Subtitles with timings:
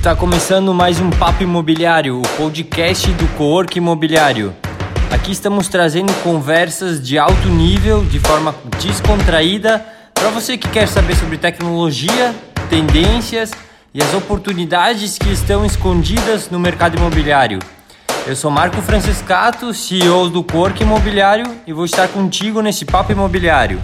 [0.00, 4.56] Está começando mais um Papo Imobiliário, o podcast do Cowork Imobiliário.
[5.10, 11.14] Aqui estamos trazendo conversas de alto nível, de forma descontraída, para você que quer saber
[11.16, 12.34] sobre tecnologia,
[12.70, 13.50] tendências
[13.92, 17.58] e as oportunidades que estão escondidas no mercado imobiliário.
[18.26, 23.78] Eu sou Marco Franciscato, CEO do Cowork Imobiliário e vou estar contigo nesse Papo Imobiliário.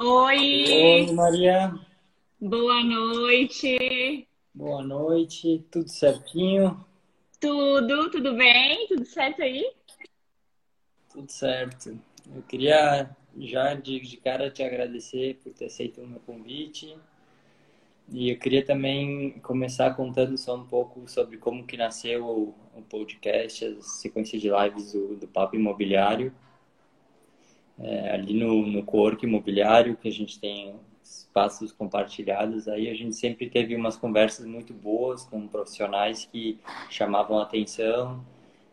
[0.00, 0.64] Oi!
[0.68, 1.72] Oi, Maria.
[2.40, 4.26] Boa noite!
[4.56, 6.82] Boa noite, tudo certinho?
[7.38, 8.86] Tudo, tudo bem?
[8.88, 9.70] Tudo certo aí?
[11.12, 11.90] Tudo certo.
[12.34, 16.96] Eu queria já de, de cara te agradecer por ter aceito o meu convite.
[18.08, 22.80] E eu queria também começar contando só um pouco sobre como que nasceu o, o
[22.80, 26.32] podcast, a sequência de lives do, do Papo Imobiliário.
[27.78, 30.74] É, ali no, no Cowork Imobiliário, que a gente tem
[31.20, 36.58] espaços compartilhados, aí a gente sempre teve umas conversas muito boas com profissionais que
[36.90, 38.24] chamavam atenção.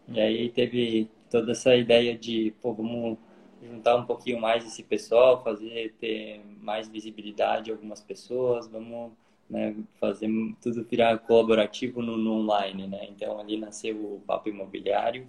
[0.07, 3.17] E aí teve toda essa ideia de, pô, vamos
[3.61, 9.11] juntar um pouquinho mais esse pessoal, fazer ter mais visibilidade algumas pessoas, vamos
[9.49, 10.29] né, fazer
[10.61, 13.07] tudo virar colaborativo no, no, online, né?
[13.09, 15.27] Então ali nasceu o Papo Imobiliário.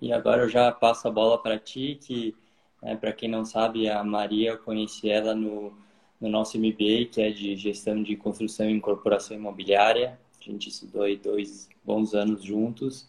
[0.00, 2.34] E agora eu já passo a bola para ti, que
[2.82, 5.72] né, para quem não sabe, a Maria, eu conheci ela no
[6.20, 10.18] no nosso MBA, que é de gestão de construção e incorporação imobiliária.
[10.40, 13.08] A gente estudou aí dois bons anos juntos.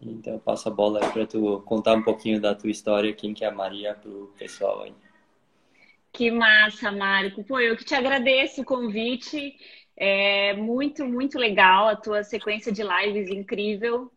[0.00, 3.44] Então, eu passo a bola para tu contar um pouquinho da tua história, quem que
[3.44, 4.94] é a Maria, para o pessoal aí.
[6.12, 7.44] Que massa, Marco.
[7.44, 9.56] Pô, eu que te agradeço o convite.
[9.96, 14.10] É muito, muito legal a tua sequência de lives incrível.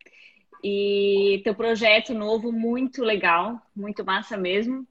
[0.64, 4.88] E teu projeto novo, muito legal, muito massa mesmo.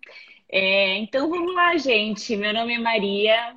[0.49, 2.37] É, então vamos lá, gente.
[2.37, 3.57] Meu nome é Maria,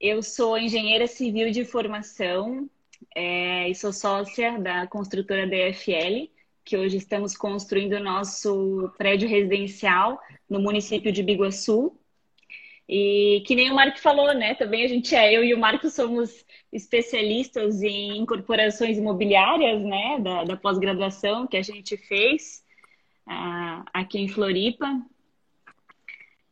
[0.00, 2.70] eu sou engenheira civil de formação
[3.14, 6.30] é, e sou sócia da construtora DFL,
[6.64, 11.98] que hoje estamos construindo o nosso prédio residencial no município de Biguaçu.
[12.88, 14.54] E que nem o Marco falou, né?
[14.54, 20.18] Também a gente é, eu e o Marco somos especialistas em incorporações imobiliárias, né?
[20.20, 22.64] Da, da pós-graduação que a gente fez
[23.26, 24.86] uh, aqui em Floripa.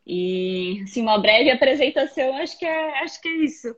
[0.06, 3.74] E, assim, uma breve apresentação, acho que é, acho que é isso.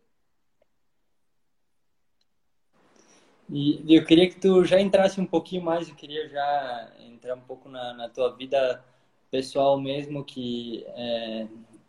[3.51, 7.41] E eu queria que tu já entrasse um pouquinho mais, eu queria já entrar um
[7.41, 8.85] pouco na, na tua vida
[9.31, 11.47] pessoal mesmo, que é,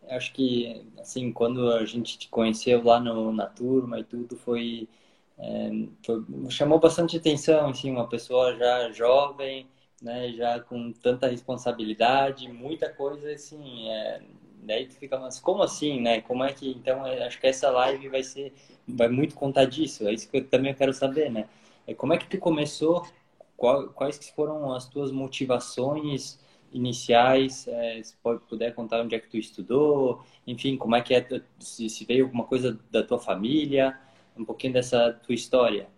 [0.08, 4.88] acho que, assim, quando a gente te conheceu lá no, na turma e tudo, foi,
[5.38, 5.70] é,
[6.04, 9.68] foi, chamou bastante atenção, assim, uma pessoa já jovem,
[10.02, 14.22] né, já com tanta responsabilidade, muita coisa, assim, é,
[14.62, 16.20] daí tu fica, mas como assim, né?
[16.22, 18.52] Como é que, então, é, acho que essa live vai ser,
[18.88, 21.48] vai muito contar disso, é isso que eu também quero saber, né?
[21.86, 23.06] É como é que tu começou,
[23.56, 26.38] qual, quais foram as tuas motivações
[26.72, 31.14] iniciais, é, se pode, puder contar onde é que tu estudou, enfim, como é que
[31.14, 31.26] é,
[31.58, 33.98] se, se veio alguma coisa da tua família,
[34.36, 35.88] um pouquinho dessa tua história.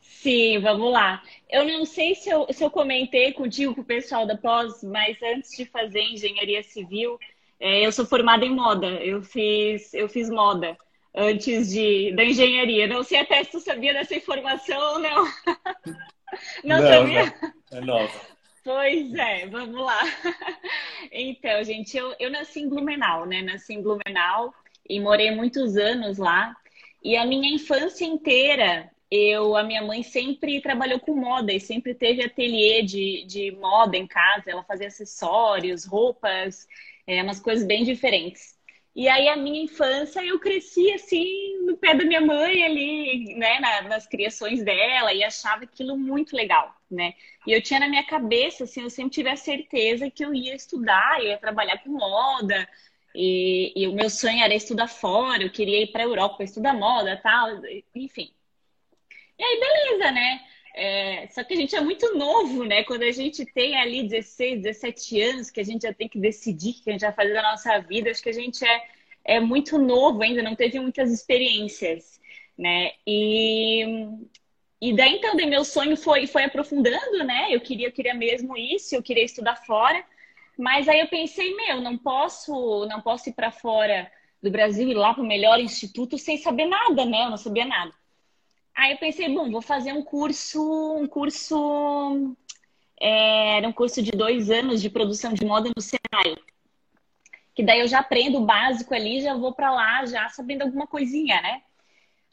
[0.00, 1.22] Sim, vamos lá.
[1.48, 5.16] Eu não sei se eu, se eu comentei contigo, com o pessoal da pós, mas
[5.22, 7.18] antes de fazer engenharia civil,
[7.60, 8.86] é, eu sou formada em moda.
[8.86, 10.76] Eu fiz, eu fiz moda
[11.14, 12.86] antes de, da engenharia.
[12.86, 15.24] Não sei até se tu sabia dessa informação ou não.
[16.64, 17.34] Não, não sabia?
[17.70, 17.78] Não.
[17.78, 18.35] É nova.
[18.66, 20.02] Pois é, vamos lá.
[21.12, 23.40] Então, gente, eu, eu nasci em Blumenau, né?
[23.40, 24.52] Nasci em Blumenau
[24.88, 26.54] e morei muitos anos lá.
[27.02, 31.94] E a minha infância inteira eu, a minha mãe sempre trabalhou com moda e sempre
[31.94, 34.50] teve ateliê de, de moda em casa.
[34.50, 36.66] Ela fazia acessórios, roupas,
[37.06, 38.55] é, umas coisas bem diferentes.
[38.96, 43.60] E aí, a minha infância, eu cresci assim, no pé da minha mãe ali, né,
[43.60, 47.12] na, nas criações dela, e achava aquilo muito legal, né?
[47.46, 50.54] E eu tinha na minha cabeça, assim, eu sempre tive a certeza que eu ia
[50.54, 52.66] estudar, eu ia trabalhar com moda,
[53.14, 56.72] e, e o meu sonho era estudar fora, eu queria ir para a Europa estudar
[56.72, 57.50] moda, tal,
[57.94, 58.32] enfim.
[59.38, 60.40] E aí, beleza, né?
[60.76, 62.84] É, só que a gente é muito novo, né?
[62.84, 66.72] Quando a gente tem ali 16, 17 anos, que a gente já tem que decidir
[66.72, 68.84] o que a gente vai fazer da nossa vida, acho que a gente é,
[69.24, 72.20] é muito novo ainda, não teve muitas experiências,
[72.58, 72.92] né?
[73.06, 73.84] E,
[74.80, 77.46] e daí então, daí meu sonho foi, foi aprofundando, né?
[77.50, 80.04] Eu queria, eu queria mesmo isso, eu queria estudar fora,
[80.58, 84.10] mas aí eu pensei, meu, não posso, não posso ir para fora
[84.42, 87.24] do Brasil e lá para o melhor instituto sem saber nada, né?
[87.24, 87.94] Eu não sabia nada.
[88.76, 90.60] Aí eu pensei, bom, vou fazer um curso,
[90.96, 92.36] um curso,
[93.00, 96.36] é, era um curso de dois anos de produção de moda no Senai.
[97.54, 100.86] Que daí eu já aprendo o básico ali, já vou para lá já sabendo alguma
[100.86, 101.62] coisinha, né?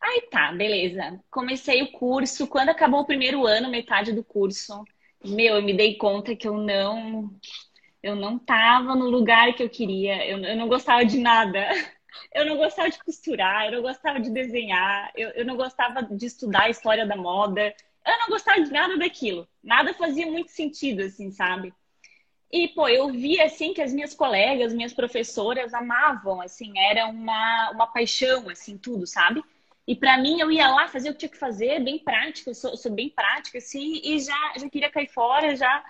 [0.02, 1.18] Aí tá, beleza.
[1.32, 2.46] Comecei o curso.
[2.48, 4.84] Quando acabou o primeiro ano, metade do curso,
[5.24, 7.34] meu, eu me dei conta que eu não
[8.04, 10.26] eu não tava no lugar que eu queria.
[10.28, 11.70] Eu, eu não gostava de nada.
[12.34, 16.26] Eu não gostava de costurar, eu não gostava de desenhar, eu, eu não gostava de
[16.26, 17.74] estudar a história da moda.
[18.06, 19.48] Eu não gostava de nada daquilo.
[19.64, 21.74] Nada fazia muito sentido, assim, sabe?
[22.52, 27.72] E, pô, eu vi, assim, que as minhas colegas, minhas professoras amavam, assim, era uma,
[27.72, 29.44] uma paixão, assim, tudo, sabe?
[29.88, 32.56] E para mim, eu ia lá fazer o que tinha que fazer, bem prática, eu
[32.56, 35.84] sou, sou bem prática, assim, e já, já queria cair fora, já.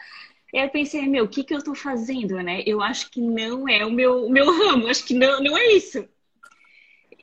[0.54, 2.64] E aí eu pensei, meu, o que que eu tô fazendo, né?
[2.66, 5.74] Eu acho que não é o meu, o meu ramo, acho que não, não é
[5.74, 6.08] isso.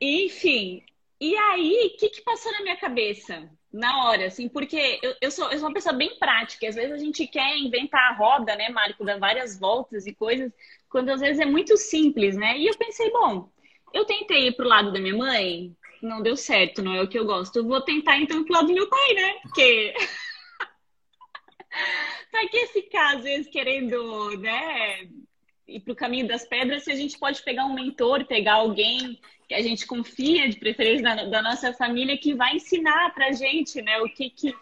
[0.01, 0.83] Enfim,
[1.21, 3.51] e aí, o que que passou na minha cabeça?
[3.71, 6.67] Na hora, assim, porque eu, eu, sou, eu sou uma pessoa bem prática.
[6.67, 10.51] Às vezes a gente quer inventar a roda, né, Marco, dar várias voltas e coisas,
[10.89, 12.59] quando às vezes é muito simples, né?
[12.59, 13.51] E eu pensei, bom,
[13.93, 17.19] eu tentei ir pro lado da minha mãe, não deu certo, não é o que
[17.19, 17.57] eu gosto.
[17.57, 19.35] Eu vou tentar então pro lado do meu pai, né?
[19.43, 19.95] Porque.
[22.31, 25.07] pra que ficar, às vezes, querendo, né?
[25.69, 29.21] Ir pro caminho das pedras se a gente pode pegar um mentor, pegar alguém
[29.51, 33.83] que a gente confia, de preferência da, da nossa família, que vai ensinar pra gente,
[33.83, 33.99] né?
[33.99, 34.55] O que que.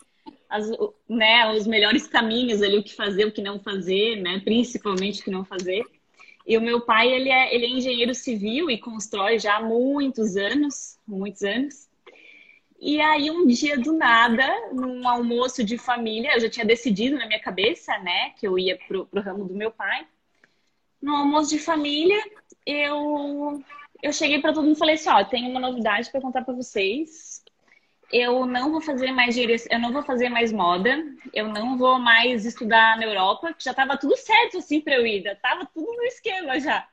[0.48, 0.66] As,
[1.06, 4.40] né, os melhores caminhos ali, o que fazer, o que não fazer, né?
[4.42, 5.84] Principalmente o que não fazer.
[6.46, 10.38] E o meu pai, ele é, ele é engenheiro civil e constrói já há muitos
[10.38, 11.86] anos, muitos anos.
[12.80, 17.26] E aí, um dia do nada, num almoço de família, eu já tinha decidido na
[17.26, 20.06] minha cabeça, né, que eu ia pro, pro ramo do meu pai.
[21.02, 22.18] No almoço de família,
[22.64, 23.62] eu,
[24.02, 26.54] eu cheguei para todo mundo e falei assim: ó, tenho uma novidade para contar para
[26.54, 27.42] vocês
[28.10, 32.46] eu não vou fazer mais eu não vou fazer mais moda, eu não vou mais
[32.46, 35.86] estudar na Europa, que já estava tudo certo assim para eu ir, já tava tudo
[35.86, 36.88] no esquema já.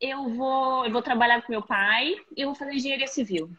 [0.00, 3.50] Eu vou, eu vou trabalhar com meu pai e eu vou fazer engenharia civil.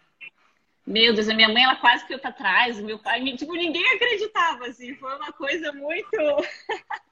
[0.88, 3.86] Meu Deus, a minha mãe ela quase que eu para trás, meu pai, tipo, ninguém
[3.94, 6.10] acreditava assim, foi uma coisa muito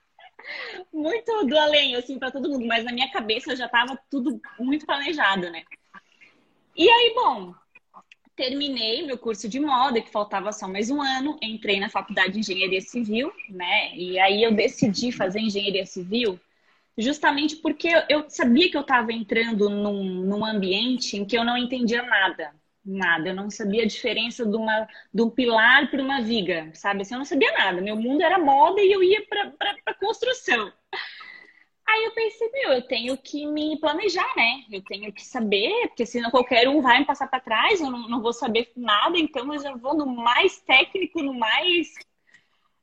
[0.94, 4.86] muito do além assim para todo mundo, mas na minha cabeça já estava tudo muito
[4.86, 5.63] planejado, né?
[6.75, 7.54] E aí, bom,
[8.36, 12.40] terminei meu curso de moda, que faltava só mais um ano, entrei na faculdade de
[12.40, 13.94] engenharia civil, né?
[13.96, 16.40] E aí eu decidi fazer engenharia civil
[16.98, 21.57] justamente porque eu sabia que eu estava entrando num, num ambiente em que eu não
[21.57, 22.54] entendia nada.
[22.91, 27.03] Nada, eu não sabia a diferença de, uma, de um pilar para uma viga, sabe?
[27.03, 27.81] Assim, eu não sabia nada.
[27.81, 30.74] Meu mundo era moda e eu ia para construção.
[31.88, 34.63] Aí eu pensei, meu, eu tenho que me planejar, né?
[34.71, 38.07] Eu tenho que saber, porque senão qualquer um vai me passar para trás, eu não,
[38.09, 41.94] não, vou saber nada, então eu já vou no mais técnico, no mais.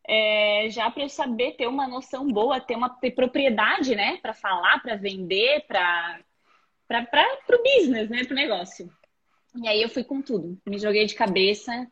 [0.08, 4.18] É, já para eu saber ter uma noção boa, ter uma ter propriedade, né?
[4.18, 6.20] Para falar, para vender, para
[6.88, 8.24] o business, né?
[8.24, 8.95] Para o negócio.
[9.62, 11.86] E aí eu fui com tudo, me joguei de cabeça.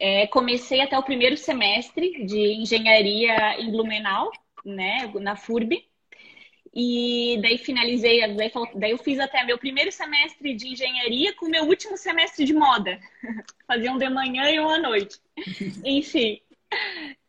[0.00, 4.30] É, comecei até o primeiro semestre de engenharia em Blumenau,
[4.64, 5.10] né?
[5.20, 5.84] Na FURB.
[6.74, 11.64] E daí finalizei, daí, daí eu fiz até meu primeiro semestre de engenharia com meu
[11.64, 12.98] último semestre de moda.
[13.68, 15.18] Fazia um de manhã e um à noite.
[15.84, 16.40] Enfim,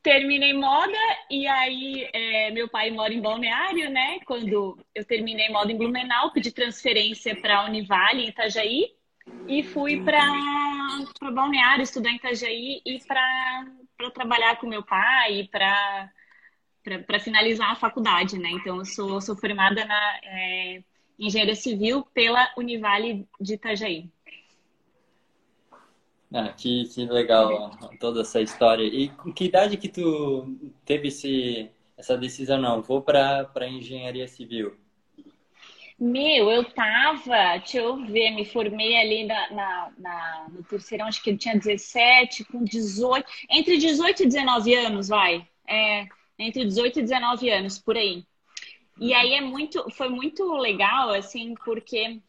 [0.01, 0.97] terminei moda
[1.29, 4.19] e aí é, meu pai mora em Balneário, né?
[4.25, 8.95] Quando eu terminei moda em Blumenau, pedi transferência para Univale em Itajaí
[9.47, 10.21] e fui para
[11.33, 16.09] Balneário estudar em Itajaí e para trabalhar com meu pai, para
[17.07, 18.49] para finalizar a faculdade, né?
[18.51, 20.83] Então, eu sou, sou formada na é,
[21.17, 24.11] Engenharia Civil pela Univale de Itajaí.
[26.33, 27.71] Ah, que, que legal
[28.01, 28.83] toda essa história.
[28.83, 32.59] E com que idade que tu teve esse, essa decisão?
[32.59, 34.75] Não, vou para Engenharia Civil.
[36.05, 41.23] Meu, eu tava, deixa eu ver, me formei ali na, na, na, no terceirão, acho
[41.23, 45.47] que eu tinha 17, com 18, entre 18 e 19 anos, vai.
[45.65, 46.05] É,
[46.37, 48.25] entre 18 e 19 anos, por aí.
[48.99, 52.19] E aí é muito, foi muito legal, assim, porque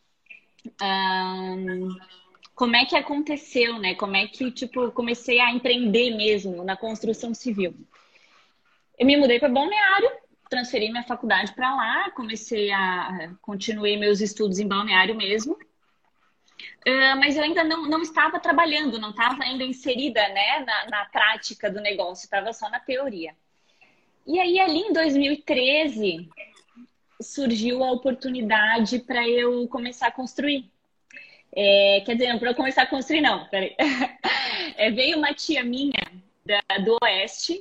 [2.55, 3.97] como é que aconteceu, né?
[3.97, 7.75] Como é que, tipo, comecei a empreender mesmo na construção civil.
[8.97, 10.13] Eu me mudei para Balneário,
[10.49, 15.55] transferi minha faculdade para lá, comecei a continuei meus estudos em Balneário mesmo.
[16.87, 21.05] Uh, mas eu ainda não, não estava trabalhando, não estava ainda inserida né, na, na
[21.07, 23.35] prática do negócio, estava só na teoria.
[24.27, 26.29] E aí, ali em 2013,
[27.21, 30.71] surgiu a oportunidade para eu começar a construir.
[31.55, 33.75] É, quer dizer, para eu começar a construir, não, peraí.
[34.77, 36.03] É, veio uma tia minha
[36.45, 37.61] da, do Oeste,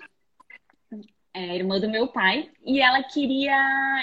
[1.33, 3.55] é, irmã do meu pai, e ela queria,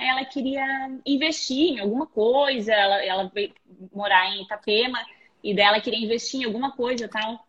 [0.02, 0.64] ela queria
[1.06, 3.54] investir em alguma coisa, ela, ela veio
[3.92, 4.98] morar em Itapema,
[5.42, 7.46] e dela queria investir em alguma coisa tal.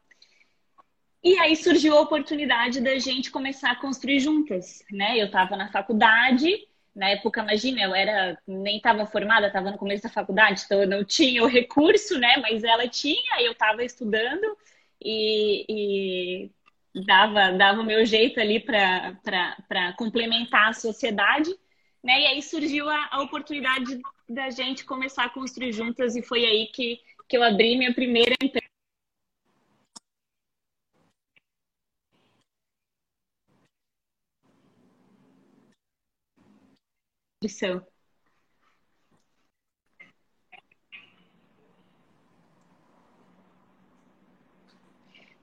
[1.23, 5.19] E aí surgiu a oportunidade da gente começar a construir juntas, né?
[5.19, 10.03] Eu estava na faculdade, na época, imagina, eu era nem estava formada, estava no começo
[10.03, 12.37] da faculdade, então eu não tinha o recurso, né?
[12.37, 14.57] Mas ela tinha, eu estava estudando
[14.99, 16.51] e, e,
[17.05, 21.49] dava dava o meu jeito ali para complementar a sociedade,
[22.03, 22.21] né?
[22.21, 26.67] E aí surgiu a, a oportunidade da gente começar a construir juntas e foi aí
[26.67, 28.67] que, que eu abri minha primeira empresa
[37.41, 37.90] nutrição.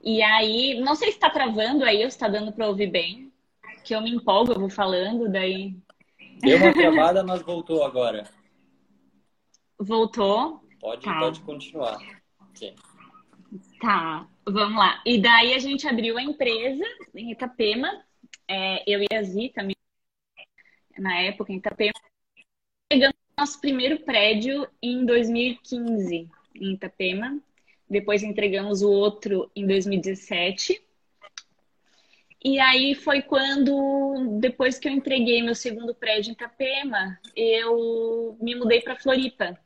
[0.01, 3.31] E aí, não sei se está travando aí ou se está dando para ouvir bem,
[3.83, 5.75] que eu me empolgo, eu vou falando, daí.
[6.41, 8.29] Deu uma travada, mas voltou agora.
[9.77, 10.63] Voltou?
[10.79, 11.19] Pode, tá.
[11.19, 11.97] pode continuar.
[12.53, 12.75] Sim.
[13.81, 15.01] Tá, vamos lá.
[15.05, 16.83] E daí a gente abriu a empresa
[17.15, 17.89] em Itapema,
[18.47, 19.65] é, eu e a Zita,
[20.97, 21.93] na época, em Itapema.
[22.89, 27.39] Pegamos nosso primeiro prédio em 2015, em Itapema.
[27.89, 30.81] Depois entregamos o outro em 2017.
[32.43, 38.55] E aí foi quando, depois que eu entreguei meu segundo prédio em Itapema, eu me
[38.55, 39.59] mudei para Floripa.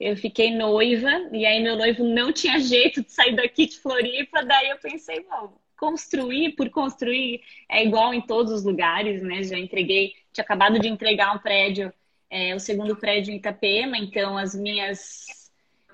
[0.00, 4.44] Eu fiquei noiva, e aí meu noivo não tinha jeito de sair daqui de Floripa,
[4.44, 9.42] daí eu pensei, não, construir por construir é igual em todos os lugares, né?
[9.42, 11.92] Já entreguei, tinha acabado de entregar um prédio,
[12.30, 15.26] é, o segundo prédio em Itapema, então as minhas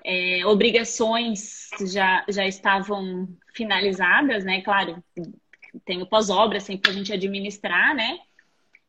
[0.05, 4.61] é, obrigações já, já estavam finalizadas, né?
[4.61, 5.03] Claro,
[5.83, 8.19] tem o pós-obra sempre para a gente administrar, né?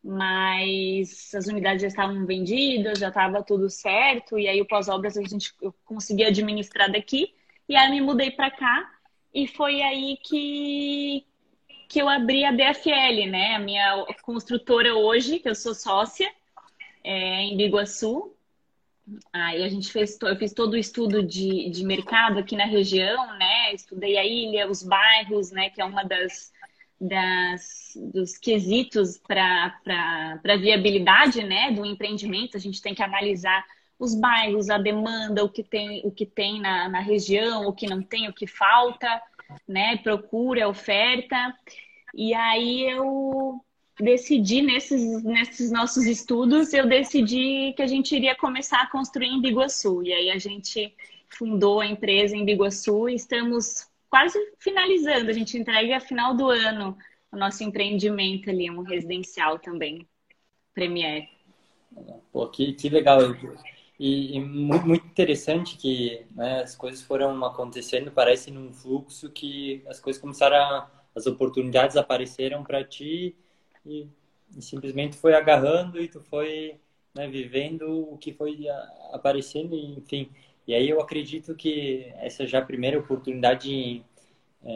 [0.05, 5.23] Mas as unidades já estavam vendidas, já estava tudo certo, e aí o pós-obras a
[5.23, 7.33] gente eu consegui administrar daqui,
[7.67, 8.91] e aí me mudei para cá
[9.33, 11.25] e foi aí que,
[11.89, 13.55] que eu abri a DFL, né?
[13.55, 16.31] A minha construtora hoje, que eu sou sócia,
[17.03, 18.36] é, em Biguaçu.
[19.33, 23.37] Aí a gente fez, eu fiz todo o estudo de, de mercado aqui na região,
[23.37, 23.73] né?
[23.73, 25.71] Estudei a ilha, os bairros, né?
[25.71, 26.53] Que é uma das,
[27.01, 31.71] das dos quesitos para viabilidade, né?
[31.71, 32.57] Do empreendimento.
[32.57, 33.65] A gente tem que analisar
[33.99, 37.87] os bairros, a demanda, o que tem, o que tem na, na região, o que
[37.87, 39.23] não tem, o que falta,
[39.69, 39.97] né?
[39.99, 41.55] Procura, oferta.
[42.13, 43.61] E aí eu
[43.99, 49.41] decidi nesses, nesses nossos estudos, eu decidi que a gente iria começar a construir em
[49.41, 50.03] Biguaçu.
[50.03, 50.95] E aí a gente
[51.29, 55.31] fundou a empresa em Biguaçu e estamos quase finalizando.
[55.31, 56.97] A gente entrega final do ano
[57.33, 60.07] o nosso empreendimento ali, um residencial também,
[60.75, 61.29] Premier.
[62.33, 63.21] Pô, que, que legal.
[63.99, 69.83] E, e muito, muito, interessante que né, as coisas foram acontecendo, parece num fluxo que
[69.87, 73.35] as coisas começaram a, as oportunidades apareceram para ti
[73.87, 74.09] e,
[74.57, 76.77] e, simplesmente foi agarrando e tu foi
[77.15, 78.67] né, vivendo o que foi
[79.13, 80.31] aparecendo, enfim.
[80.67, 84.05] E aí eu acredito que essa já primeira oportunidade
[84.65, 84.71] é,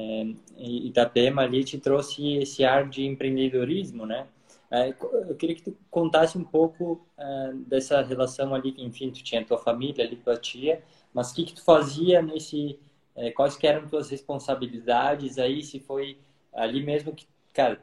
[0.57, 4.27] em Itapema ali te trouxe esse ar de empreendedorismo, né?
[4.71, 4.91] É,
[5.29, 9.45] eu queria que tu contasse um pouco é, dessa relação ali, que enfim, tu tinha
[9.45, 10.81] tua família ali, tua tia,
[11.13, 12.79] mas o que que tu fazia nesse,
[13.17, 16.19] é, quais que eram tuas responsabilidades aí, se foi
[16.53, 17.81] ali mesmo que, cara,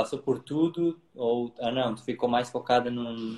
[0.00, 2.90] passou por tudo, ou, ah não, tu ficou mais focada.
[2.90, 3.36] Eu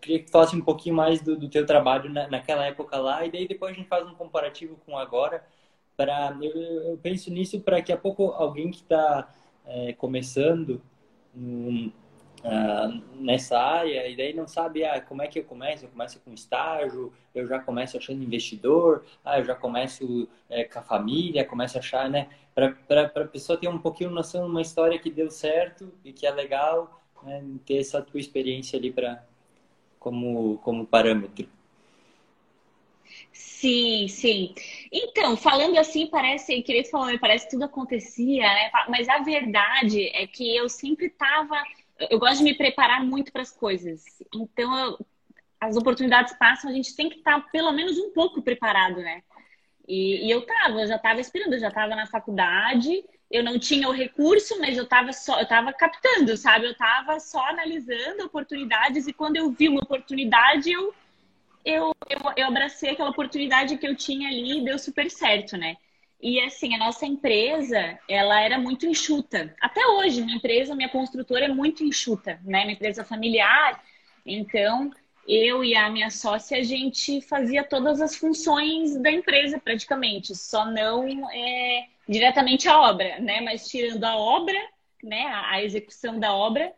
[0.00, 3.24] queria que tu falasse um pouquinho mais do, do teu trabalho na, naquela época lá,
[3.24, 5.44] e daí depois a gente faz um comparativo com agora,
[5.96, 9.32] para eu, eu penso nisso para que a pouco alguém que está
[9.64, 10.82] é, começando
[11.36, 11.92] um,
[12.44, 16.20] uh, nessa área e daí não sabe ah, como é que eu começo, eu começo
[16.20, 21.44] com estágio, eu já começo achando investidor, ah, eu já começo é, com a família,
[21.44, 22.28] começo a achar, né?
[22.54, 26.26] Para a pessoa ter um pouquinho noção de uma história que deu certo e que
[26.26, 27.42] é legal, né?
[27.66, 29.24] ter essa tua experiência ali para
[29.98, 31.48] como, como parâmetro.
[33.32, 34.54] Sim, sim.
[34.92, 38.70] Então, falando assim, parece, queria falar, parece que tudo acontecia, né?
[38.88, 41.56] Mas a verdade é que eu sempre estava
[41.98, 44.04] eu gosto de me preparar muito para as coisas.
[44.34, 45.06] Então, eu,
[45.60, 49.22] as oportunidades passam, a gente tem que estar tá pelo menos um pouco preparado, né?
[49.86, 53.58] E, e eu tava, eu já estava esperando, eu já estava na faculdade, eu não
[53.58, 56.66] tinha o recurso, mas eu estava só, eu tava captando, sabe?
[56.66, 60.94] Eu estava só analisando oportunidades e quando eu vi uma oportunidade, eu,
[61.64, 65.76] eu, eu, eu abracei aquela oportunidade que eu tinha ali e deu super certo, né?
[66.20, 69.54] E assim, a nossa empresa, ela era muito enxuta.
[69.60, 72.62] Até hoje, minha empresa, minha construtora é muito enxuta, né?
[72.62, 73.82] Minha empresa familiar.
[74.24, 74.90] Então,
[75.26, 80.64] eu e a minha sócia, a gente fazia todas as funções da empresa praticamente, só
[80.66, 83.40] não é, diretamente a obra, né?
[83.40, 84.58] Mas tirando a obra,
[85.02, 86.72] né, a execução da obra,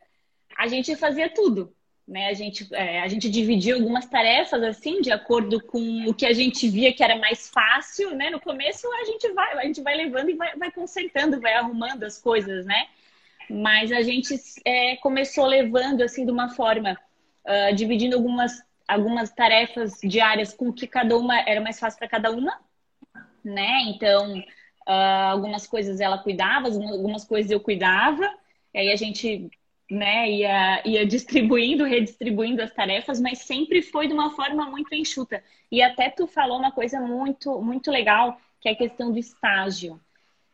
[0.56, 1.72] a gente fazia tudo.
[2.06, 2.28] Né?
[2.28, 6.32] A, gente, é, a gente dividia algumas tarefas assim, de acordo com o que a
[6.32, 8.30] gente via que era mais fácil, né?
[8.30, 12.04] No começo a gente vai, a gente vai levando e vai, vai consertando, vai arrumando
[12.04, 12.86] as coisas, né?
[13.50, 16.96] Mas a gente é, começou levando assim de uma forma,
[17.46, 22.30] uh, dividindo algumas, algumas tarefas diárias com que cada uma era mais fácil para cada
[22.30, 22.58] uma,
[23.44, 23.82] né?
[23.86, 28.28] Então, uh, algumas coisas ela cuidava, algumas coisas eu cuidava.
[28.74, 29.50] E aí a gente
[29.90, 35.42] né, ia, ia distribuindo, redistribuindo as tarefas, mas sempre foi de uma forma muito enxuta.
[35.70, 40.00] E até tu falou uma coisa muito, muito legal, que é a questão do estágio.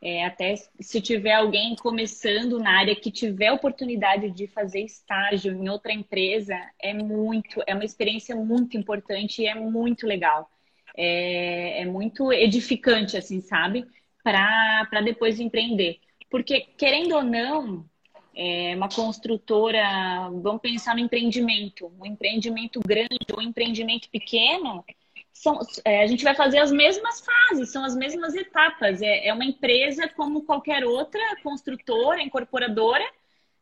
[0.04, 5.68] É, até se tiver alguém começando na área que tiver oportunidade de fazer estágio em
[5.68, 10.50] outra empresa, é muito, é uma experiência muito importante e é muito legal.
[10.96, 13.86] É, é muito edificante, assim, sabe?
[14.24, 16.00] Para depois empreender.
[16.28, 17.88] Porque, querendo ou não,
[18.34, 24.84] é uma construtora, vamos pensar no empreendimento, um empreendimento grande ou um empreendimento pequeno,
[25.32, 29.00] são, é, a gente vai fazer as mesmas fases, são as mesmas etapas.
[29.02, 33.04] É, é uma empresa como qualquer outra, construtora, incorporadora,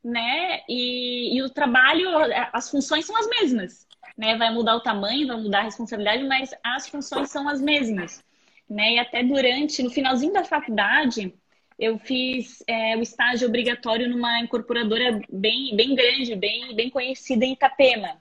[0.03, 0.63] né?
[0.69, 2.09] E, e, o trabalho,
[2.53, 3.87] as funções são as mesmas,
[4.17, 4.37] né?
[4.37, 8.25] Vai mudar o tamanho, vai mudar a responsabilidade, mas as funções são as mesmas,
[8.69, 8.95] né?
[8.95, 11.35] E até durante, no finalzinho da faculdade,
[11.79, 17.53] eu fiz é, o estágio obrigatório numa incorporadora bem, bem grande, bem, bem conhecida em
[17.53, 18.21] Itapema.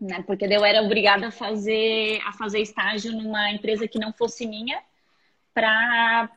[0.00, 0.22] Né?
[0.26, 4.82] Porque eu era obrigada a fazer, a fazer estágio numa empresa que não fosse minha
[5.52, 6.28] para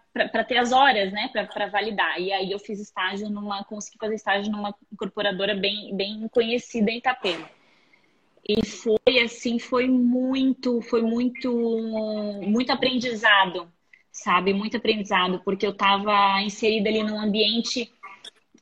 [0.47, 1.29] ter as horas, né?
[1.29, 2.19] Para validar.
[2.19, 6.97] E aí eu fiz estágio numa, consegui fazer estágio numa incorporadora bem, bem conhecida em
[6.97, 7.49] Itapema.
[8.47, 11.51] E foi assim, foi muito, foi muito,
[12.41, 13.71] muito aprendizado
[14.17, 14.53] sabe?
[14.53, 17.91] Muito aprendizado, porque eu estava inserida ali num ambiente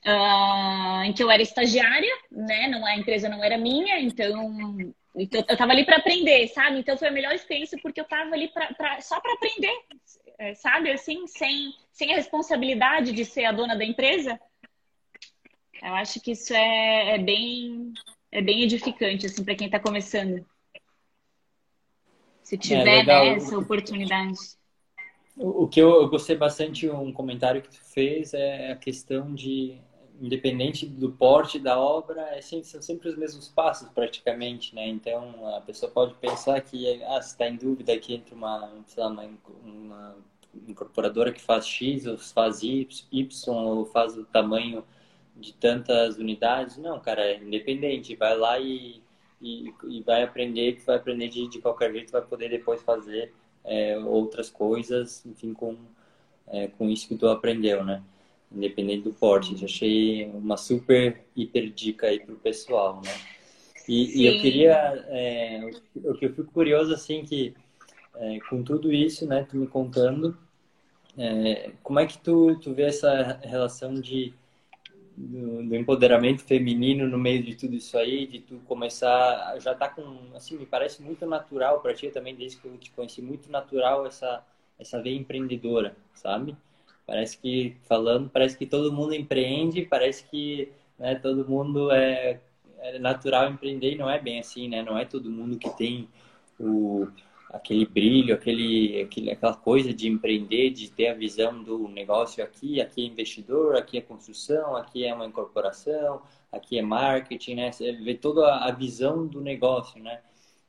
[0.06, 2.68] uh, em que eu era estagiária, né?
[2.68, 6.80] Não, a empresa não era minha, então, então eu estava ali para aprender, sabe?
[6.80, 9.76] Então foi a melhor experiência porque eu estava ali pra, pra só para aprender,
[10.38, 10.91] é, sabe?
[10.91, 14.39] Assim, sem, sem a responsabilidade de ser a dona da empresa.
[15.82, 17.94] Eu acho que isso é, é bem
[18.32, 20.46] é bem edificante assim para quem está começando.
[22.44, 24.38] Se é, tiver é, né, essa oportunidade.
[25.38, 29.82] O que eu, gostei bastante, um comentário que tu fez é a questão de,
[30.21, 34.88] independente do porte da obra, é são sempre os mesmos passos praticamente, né?
[34.88, 38.71] Então a pessoa pode pensar que ah, está em dúvida aqui entre uma, lá,
[39.10, 39.30] uma,
[39.63, 40.15] uma
[40.67, 42.88] incorporadora que faz X ou faz Y
[43.47, 44.84] ou faz o tamanho
[45.36, 46.78] de tantas unidades.
[46.78, 48.15] Não, cara, é independente.
[48.15, 49.01] Vai lá e,
[49.41, 53.34] e, e vai aprender, que vai aprender de, de qualquer jeito, vai poder depois fazer
[53.63, 55.78] é, outras coisas, enfim, com,
[56.47, 58.01] é, com isso que tu aprendeu, né?
[58.56, 59.58] Independente do porte.
[59.58, 63.12] Já achei uma super, hiper dica aí pro pessoal, né?
[63.88, 64.74] E, e eu queria,
[65.10, 67.54] é, o que eu fico curioso, assim, que
[68.15, 70.36] é, com tudo isso, né, tu me contando,
[71.18, 74.34] é, como é que tu, tu vê essa relação de
[75.18, 79.88] do, do, empoderamento feminino no meio de tudo isso aí, de tu começar, já tá
[79.88, 80.04] com,
[80.36, 84.06] assim, me parece muito natural para ti também, desde que eu te conheci, muito natural
[84.06, 84.44] essa,
[84.78, 86.56] essa veia empreendedora, sabe?
[87.06, 92.39] Parece que, falando, parece que todo mundo empreende, parece que né, todo mundo é,
[92.80, 94.82] é natural empreender e não é bem assim, né?
[94.82, 96.10] Não é todo mundo que tem
[96.60, 97.08] o
[97.56, 102.82] aquele brilho, aquele, aquele, aquela coisa de empreender, de ter a visão do negócio aqui,
[102.82, 107.72] aqui é investidor, aqui é construção, aqui é uma incorporação, aqui é marketing, né?
[107.72, 110.20] Você vê toda a visão do negócio, né?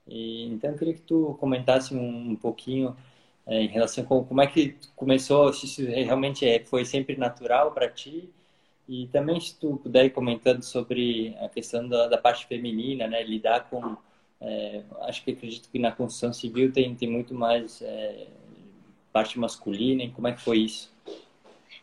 [0.07, 2.97] E, então, eu queria que tu comentasse um, um pouquinho
[3.47, 7.73] é, em relação com como é que começou, se isso realmente é, foi sempre natural
[7.73, 8.29] para ti,
[8.89, 13.23] e também se tu puder ir comentando sobre a questão da, da parte feminina, né?
[13.23, 13.97] Lidar com
[14.41, 18.27] é, acho que acredito que na construção civil tem, tem muito mais é,
[19.13, 20.03] parte masculina.
[20.03, 20.95] E como é que foi isso?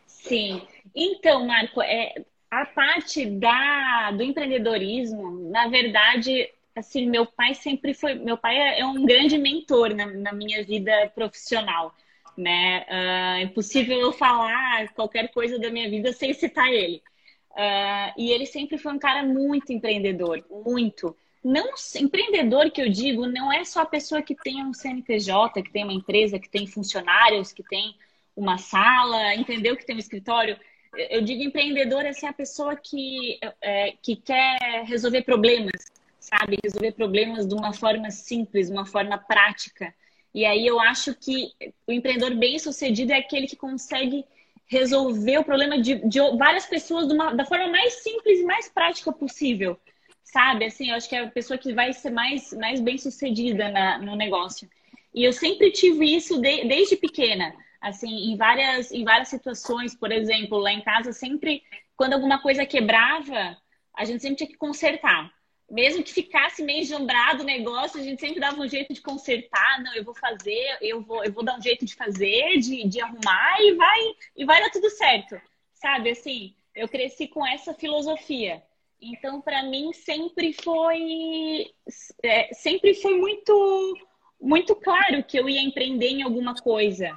[0.06, 0.62] Sim.
[0.94, 2.14] Então, Marco, é,
[2.50, 8.80] a parte da, do empreendedorismo, na verdade, assim, meu pai sempre foi, meu pai é,
[8.80, 11.94] é um grande mentor na, na minha vida profissional,
[12.36, 12.84] né?
[12.88, 17.02] Uh, é impossível eu falar qualquer coisa da minha vida sem citar ele.
[17.52, 23.26] Uh, e ele sempre foi um cara muito empreendedor, muito não empreendedor que eu digo
[23.26, 26.66] não é só a pessoa que tem um CNPJ, que tem uma empresa, que tem
[26.66, 27.94] funcionários, que tem
[28.34, 29.76] uma sala, entendeu?
[29.76, 30.58] Que tem um escritório.
[30.96, 35.84] Eu digo empreendedor é assim, a pessoa que, é, que quer resolver problemas,
[36.24, 36.58] sabe?
[36.62, 39.94] Resolver problemas de uma forma simples, uma forma prática.
[40.34, 41.52] E aí eu acho que
[41.86, 44.24] o empreendedor bem sucedido é aquele que consegue
[44.66, 49.12] resolver o problema de, de várias pessoas uma, da forma mais simples e mais prática
[49.12, 49.78] possível.
[50.24, 50.64] Sabe?
[50.64, 53.98] Assim, eu acho que é a pessoa que vai ser mais, mais bem sucedida na,
[53.98, 54.68] no negócio.
[55.14, 57.54] E eu sempre tive isso de, desde pequena.
[57.80, 61.62] Assim, em várias, em várias situações, por exemplo, lá em casa, sempre,
[61.94, 63.56] quando alguma coisa quebrava,
[63.94, 65.30] a gente sempre tinha que consertar
[65.70, 69.82] mesmo que ficasse meio jambrado o negócio, a gente sempre dava um jeito de consertar,
[69.82, 73.00] não, eu vou fazer, eu vou, eu vou dar um jeito de fazer, de, de
[73.00, 74.00] arrumar e vai,
[74.36, 75.40] e vai dar tudo certo.
[75.74, 78.62] Sabe, assim, eu cresci com essa filosofia.
[79.00, 81.70] Então, para mim, sempre foi
[82.22, 83.94] é, sempre foi muito
[84.40, 87.16] muito claro que eu ia empreender em alguma coisa,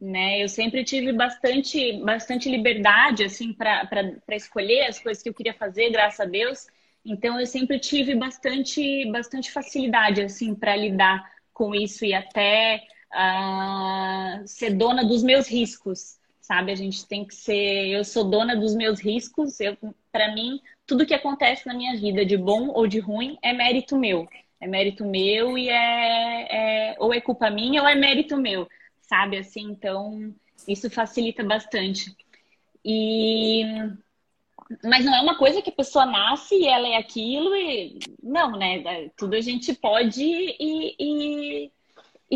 [0.00, 0.42] né?
[0.42, 3.88] Eu sempre tive bastante bastante liberdade assim para
[4.30, 6.66] escolher as coisas que eu queria fazer, graças a Deus.
[7.04, 14.46] Então eu sempre tive bastante, bastante facilidade assim para lidar com isso e até uh,
[14.46, 16.72] ser dona dos meus riscos, sabe?
[16.72, 19.60] A gente tem que ser, eu sou dona dos meus riscos.
[19.60, 19.76] Eu,
[20.10, 23.98] para mim, tudo que acontece na minha vida, de bom ou de ruim, é mérito
[23.98, 24.28] meu.
[24.60, 28.68] É mérito meu e é, é ou é culpa minha ou é mérito meu,
[29.00, 29.36] sabe?
[29.38, 30.32] Assim, então
[30.68, 32.14] isso facilita bastante.
[32.84, 33.64] E
[34.84, 38.52] mas não é uma coisa que a pessoa nasce e ela é aquilo e não,
[38.52, 38.82] né?
[38.84, 41.70] É, tudo a gente pode ir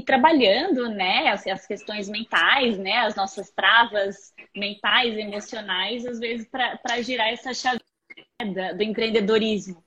[0.05, 1.29] trabalhando, né?
[1.29, 2.99] As, as, questões mentais, né?
[2.99, 7.81] As nossas travas mentais, emocionais, às vezes para girar essa chave
[8.77, 9.83] do empreendedorismo.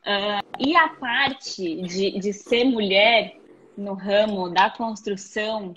[0.00, 3.36] Uh, e a parte de, de ser mulher
[3.76, 5.74] no ramo da construção,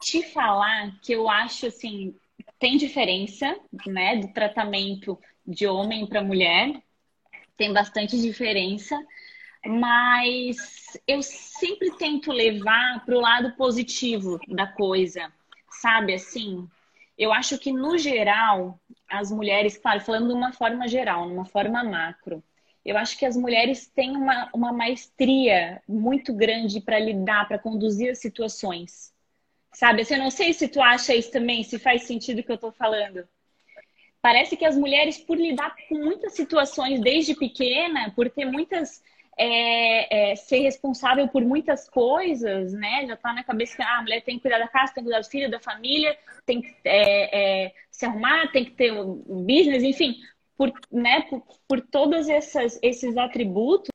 [0.00, 2.14] te falar que eu acho assim
[2.62, 6.80] tem diferença, né, do tratamento de homem para mulher,
[7.56, 8.96] tem bastante diferença,
[9.66, 15.32] mas eu sempre tento levar para o lado positivo da coisa,
[15.68, 16.14] sabe?
[16.14, 16.68] Assim,
[17.18, 18.78] eu acho que no geral,
[19.10, 22.44] as mulheres, claro, falando de uma forma geral, numa forma macro,
[22.84, 28.12] eu acho que as mulheres têm uma, uma maestria muito grande para lidar, para conduzir
[28.12, 29.11] as situações
[29.72, 30.02] Sabe?
[30.02, 32.56] Assim, eu não sei se tu acha isso também, se faz sentido o que eu
[32.56, 33.26] estou falando.
[34.20, 39.02] Parece que as mulheres, por lidar com muitas situações desde pequena, por ter muitas.
[39.34, 43.06] É, é, ser responsável por muitas coisas, né?
[43.06, 45.08] Já tá na cabeça que ah, a mulher tem que cuidar da casa, tem que
[45.08, 49.42] cuidar do filho, da família, tem que é, é se arrumar, tem que ter um
[49.42, 50.16] business, enfim,
[50.54, 53.91] por, né, por, por todos essas, esses atributos,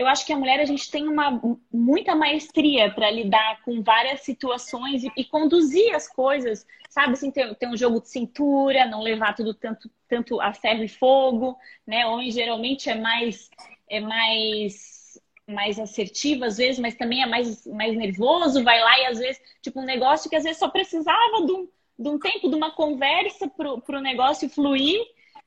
[0.00, 1.38] eu acho que a mulher a gente tem uma
[1.70, 7.12] muita maestria para lidar com várias situações e, e, conduzir as coisas, sabe?
[7.12, 10.88] Assim, ter, ter, um jogo de cintura, não levar tudo tanto, tanto a ferro e
[10.88, 11.54] fogo,
[11.86, 12.06] né?
[12.06, 13.50] Homem geralmente é mais
[13.90, 19.06] é mais mais assertivo às vezes, mas também é mais, mais nervoso, vai lá e
[19.06, 22.48] às vezes, tipo, um negócio que às vezes só precisava de um, de um tempo,
[22.48, 24.98] de uma conversa para o negócio fluir,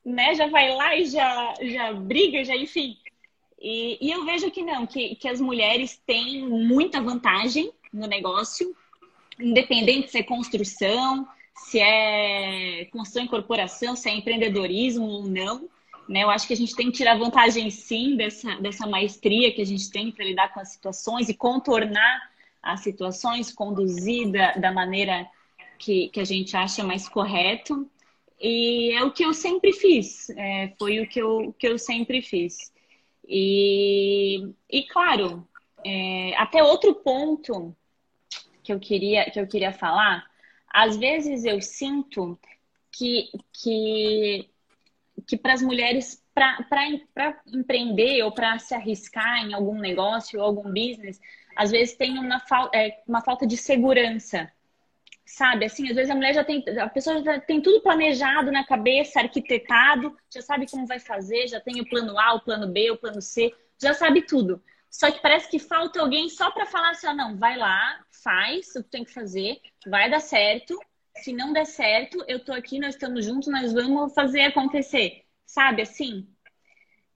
[0.05, 0.35] né?
[0.35, 2.97] Já vai lá e já, já briga, já, enfim.
[3.63, 8.75] E, e eu vejo que não, que, que as mulheres têm muita vantagem no negócio,
[9.39, 15.69] independente se é construção, se é construção em corporação, se é empreendedorismo ou não.
[16.09, 16.23] Né?
[16.23, 19.65] Eu acho que a gente tem que tirar vantagem sim dessa, dessa maestria que a
[19.65, 25.25] gente tem para lidar com as situações e contornar as situações, conduzir da, da maneira
[25.79, 27.89] que, que a gente acha mais correto.
[28.41, 32.21] E é o que eu sempre fiz, é, foi o que eu, que eu sempre
[32.21, 32.72] fiz.
[33.35, 35.47] E, e claro,
[35.83, 37.75] é, até outro ponto
[38.63, 40.23] que eu queria que eu queria falar,
[40.71, 42.37] às vezes eu sinto
[42.91, 44.47] que que
[45.25, 46.87] que para as mulheres para
[47.47, 51.19] empreender ou para se arriscar em algum negócio ou algum business,
[51.55, 52.39] às vezes tem uma,
[52.71, 54.51] é, uma falta de segurança
[55.33, 55.65] sabe?
[55.65, 59.19] Assim, às vezes a mulher já tem, a pessoa já tem tudo planejado na cabeça,
[59.19, 62.97] arquitetado, já sabe como vai fazer, já tem o plano A, o plano B, o
[62.97, 64.63] plano C, já sabe tudo.
[64.91, 68.75] Só que parece que falta alguém só para falar assim, ah, não, vai lá, faz
[68.75, 70.79] o que tem que fazer, vai dar certo.
[71.17, 75.23] Se não der certo, eu tô aqui, nós estamos juntos, nós vamos fazer acontecer.
[75.47, 76.27] Sabe assim?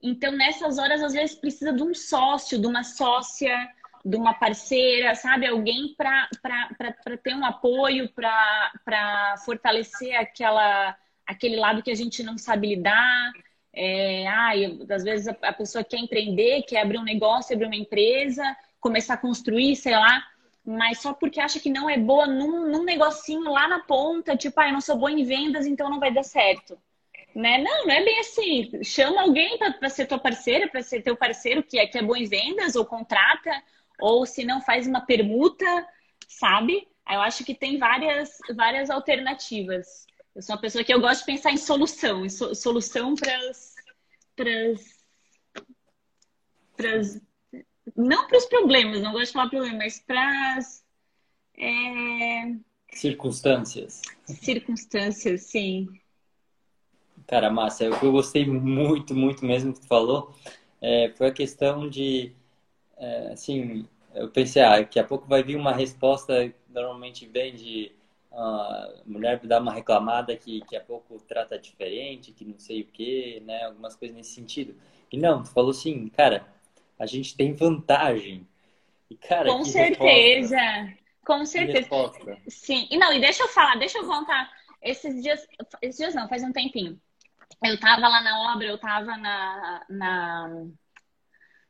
[0.02, 3.56] Então, nessas horas, às vezes precisa de um sócio, de uma sócia,
[4.08, 5.46] de uma parceira, sabe?
[5.46, 6.28] Alguém para
[7.22, 13.32] ter um apoio, para fortalecer aquela, aquele lado que a gente não sabe lidar.
[13.72, 17.76] É, ai, às vezes a, a pessoa quer empreender, quer abrir um negócio, abrir uma
[17.76, 18.42] empresa,
[18.80, 20.24] começar a construir, sei lá,
[20.64, 24.58] mas só porque acha que não é boa num, num negocinho lá na ponta, tipo,
[24.58, 26.78] ah, eu não sou boa em vendas, então não vai dar certo.
[27.34, 27.58] Né?
[27.58, 28.82] Não, não é bem assim.
[28.82, 32.16] Chama alguém para ser tua parceira, para ser teu parceiro que é, que é bom
[32.16, 33.50] em vendas, ou contrata,
[34.00, 35.86] ou se não faz uma permuta,
[36.28, 36.86] sabe?
[37.10, 40.06] Eu acho que tem várias, várias alternativas.
[40.34, 43.36] Eu sou uma pessoa que eu gosto de pensar em solução, em so, solução para
[43.36, 43.74] as.
[47.96, 50.84] Não para os problemas, não gosto de falar problemas, mas para as.
[51.56, 52.54] É...
[52.92, 54.02] Circunstâncias.
[54.24, 55.88] Circunstâncias, sim.
[57.26, 60.34] Cara, Márcia, o que eu gostei muito, muito mesmo que tu falou
[60.80, 62.32] é, foi a questão de,
[62.98, 67.92] é, assim, eu pensei, ah, daqui a pouco vai vir uma resposta, normalmente vem de
[68.30, 72.86] a mulher dar uma reclamada que daqui a pouco trata diferente, que não sei o
[72.86, 74.76] que, né, algumas coisas nesse sentido.
[75.10, 76.46] E não, tu falou assim, cara,
[76.98, 78.46] a gente tem vantagem.
[79.10, 80.56] E, cara, Com certeza.
[80.58, 80.98] Resposta.
[81.24, 82.42] Com certeza.
[82.48, 82.86] Sim.
[82.90, 84.50] E não, e deixa eu falar, deixa eu contar.
[84.82, 85.46] Esses dias,
[85.82, 87.00] esses dias não, faz um tempinho.
[87.64, 90.66] Eu tava lá na obra, eu tava na, na,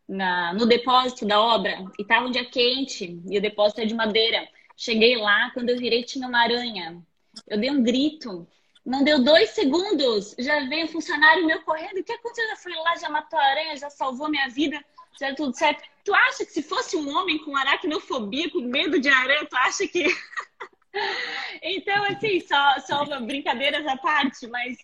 [0.09, 3.95] na, no depósito da obra e tava um dia quente e o depósito é de
[3.95, 4.49] madeira.
[4.77, 7.03] Cheguei lá, quando eu virei tinha uma aranha.
[7.47, 8.49] Eu dei um grito.
[8.87, 11.99] Não deu dois segundos, já veio um funcionário meu correndo.
[11.99, 12.49] O que aconteceu?
[12.49, 14.83] Já foi lá, já matou a aranha, já salvou minha vida,
[15.21, 15.83] já tudo certo.
[16.03, 19.87] Tu acha que se fosse um homem com aracnofobia, com medo de aranha, tu acha
[19.87, 20.07] que.
[21.63, 24.79] então, assim, só, só brincadeiras à parte, mas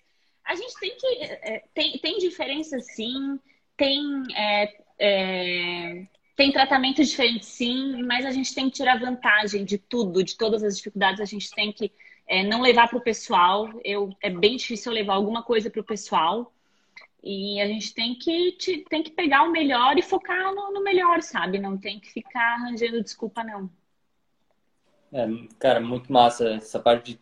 [0.44, 1.06] a gente tem que.
[1.22, 3.40] É, tem, tem diferença sim,
[3.74, 4.02] tem.
[4.36, 10.22] É, é, tem tratamento diferente sim, mas a gente tem que tirar vantagem de tudo,
[10.22, 11.92] de todas as dificuldades, a gente tem que
[12.26, 13.68] é, não levar para o pessoal.
[13.84, 16.52] Eu, é bem difícil eu levar alguma coisa para o pessoal.
[17.22, 18.56] E a gente tem que,
[18.90, 21.58] tem que pegar o melhor e focar no, no melhor, sabe?
[21.58, 23.70] Não tem que ficar arranjando desculpa, não.
[25.10, 25.26] É,
[25.58, 27.20] cara, muito massa essa parte de,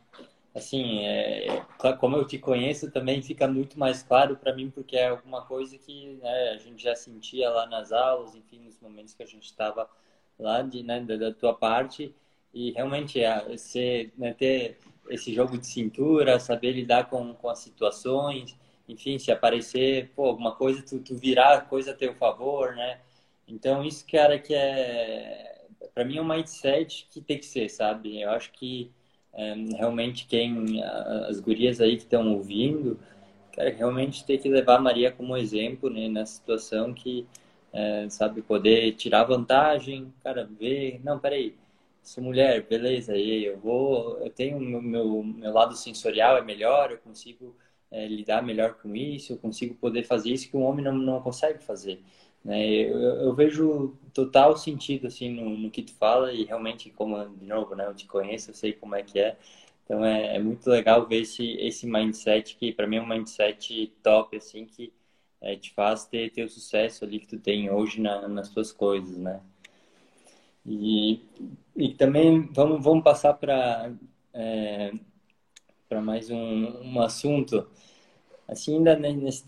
[0.55, 1.65] assim, é,
[1.99, 5.79] como eu te conheço também fica muito mais claro para mim porque é alguma coisa
[5.79, 9.45] que né, a gente já sentia lá nas aulas, enfim, nos momentos que a gente
[9.45, 9.89] estava
[10.39, 12.15] lá de, né, da, da, tua parte
[12.53, 17.61] e realmente é, você né, ter esse jogo de cintura, saber lidar com, com as
[17.61, 18.57] situações,
[18.89, 23.01] enfim, se aparecer, pô, alguma coisa, tu, tu virar a coisa a teu favor, né?
[23.47, 25.67] Então, isso, cara, que é...
[25.95, 28.21] Para mim é um mindset que tem que ser, sabe?
[28.21, 28.91] Eu acho que
[29.35, 30.83] é, realmente quem...
[31.29, 32.99] As gurias aí que estão ouvindo,
[33.53, 36.09] cara, realmente tem que levar a Maria como exemplo, né?
[36.09, 37.27] Nessa situação que,
[37.73, 41.01] é, sabe, poder tirar vantagem, cara, ver...
[41.05, 41.55] Não, peraí,
[42.03, 44.19] sou mulher, beleza, e eu vou...
[44.19, 47.57] Eu tenho meu, meu, meu lado sensorial é melhor, eu consigo
[47.91, 51.21] é, lidar melhor com isso, eu consigo poder fazer isso que um homem não, não
[51.23, 52.01] consegue fazer.
[52.45, 52.67] Né?
[52.67, 57.47] Eu, eu vejo total sentido assim no, no, que tu fala e realmente, como de
[57.47, 59.37] novo, né, eu te conheço, eu sei como é que é.
[59.85, 63.93] Então é, é muito legal ver esse, esse mindset que para mim é um mindset
[64.03, 64.93] top assim que
[65.41, 68.73] é, te faz ter, ter o sucesso ali que tu tem hoje na, nas tuas
[68.73, 69.41] coisas, né?
[70.65, 71.21] E,
[71.77, 73.93] e também vamos, vamos passar para
[74.33, 74.93] é,
[75.89, 77.69] para mais um, um assunto
[78.49, 79.45] assim ainda nesse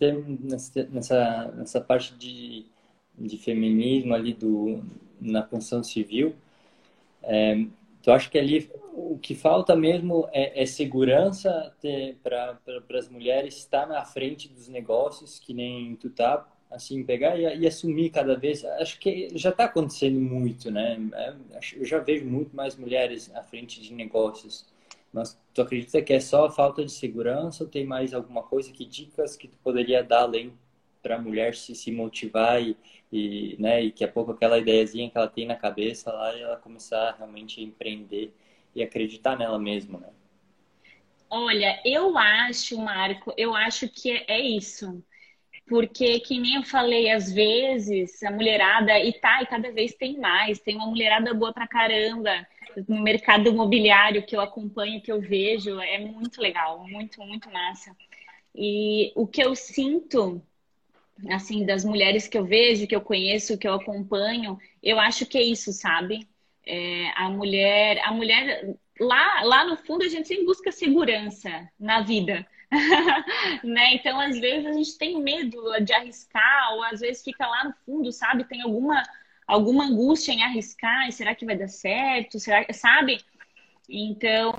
[0.90, 2.66] nessa nessa parte de,
[3.18, 4.82] de feminismo ali do
[5.20, 6.34] na função civil.
[7.22, 7.64] É,
[8.02, 11.74] tu acha que ali o que falta mesmo é, é segurança
[12.22, 12.58] para
[12.98, 17.66] as mulheres estar na frente dos negócios que nem tu tá assim pegar e, e
[17.66, 18.64] assumir cada vez.
[18.64, 20.98] Acho que já está acontecendo muito né?
[21.14, 21.34] É,
[21.76, 24.66] eu já vejo muito mais mulheres à frente de negócios.
[25.12, 28.72] Mas tu acredita que é só falta de segurança ou tem mais alguma coisa?
[28.72, 30.52] Que dicas que tu poderia dar além
[31.04, 32.74] para a mulher se, se motivar e,
[33.12, 36.56] e, né, e que a pouco aquela ideiazinha que ela tem na cabeça lá ela
[36.56, 38.32] começar realmente a empreender
[38.74, 40.08] e acreditar nela mesma, né?
[41.30, 45.04] Olha, eu acho, Marco, eu acho que é isso.
[45.66, 50.18] Porque, que nem eu falei, às vezes a mulherada, e tá, e cada vez tem
[50.18, 52.46] mais, tem uma mulherada boa pra caramba
[52.88, 57.96] no mercado imobiliário que eu acompanho, que eu vejo, é muito legal, muito, muito massa.
[58.54, 60.42] E o que eu sinto,
[61.30, 65.38] assim, das mulheres que eu vejo, que eu conheço, que eu acompanho, eu acho que
[65.38, 66.28] é isso, sabe?
[66.66, 72.00] É, a mulher, a mulher lá, lá no fundo a gente sempre busca segurança na
[72.02, 72.46] vida.
[73.62, 73.94] né?
[73.94, 77.74] Então, às vezes a gente tem medo de arriscar, ou às vezes fica lá no
[77.84, 78.44] fundo, sabe?
[78.44, 79.02] Tem alguma
[79.46, 82.40] alguma angústia em arriscar, será que vai dar certo?
[82.40, 83.20] Será, sabe?
[83.88, 84.54] Então,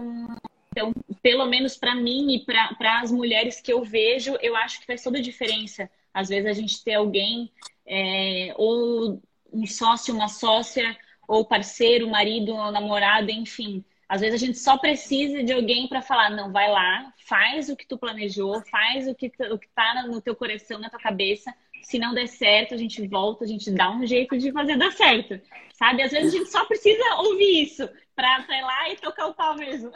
[0.72, 4.86] então pelo menos para mim e para as mulheres que eu vejo, eu acho que
[4.86, 5.90] faz toda a diferença.
[6.16, 7.52] Às vezes a gente ter alguém,
[7.86, 10.98] é, ou um sócio, uma sócia,
[11.28, 16.02] ou parceiro, marido, ou namorado, enfim, Às vezes a gente só precisa de alguém para
[16.02, 20.06] falar, não, vai lá, faz o que tu planejou, faz o que, o que tá
[20.08, 21.54] no teu coração, na tua cabeça.
[21.82, 24.92] Se não der certo, a gente volta, a gente dá um jeito de fazer dar
[24.92, 25.42] certo.
[25.74, 26.04] Sabe?
[26.04, 29.56] Às vezes a gente só precisa ouvir isso para ir lá e tocar o pau
[29.56, 29.92] mesmo.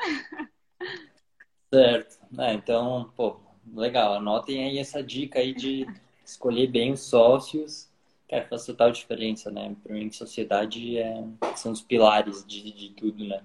[1.71, 2.17] Certo.
[2.39, 3.39] É, então, pô,
[3.73, 4.15] legal.
[4.15, 5.87] Anotem aí essa dica aí de
[6.31, 7.89] escolher bem os sócios.
[8.29, 9.75] Cara, faz total diferença, né?
[9.83, 11.23] Para mim, sociedade é,
[11.55, 13.41] são os pilares de, de tudo, né?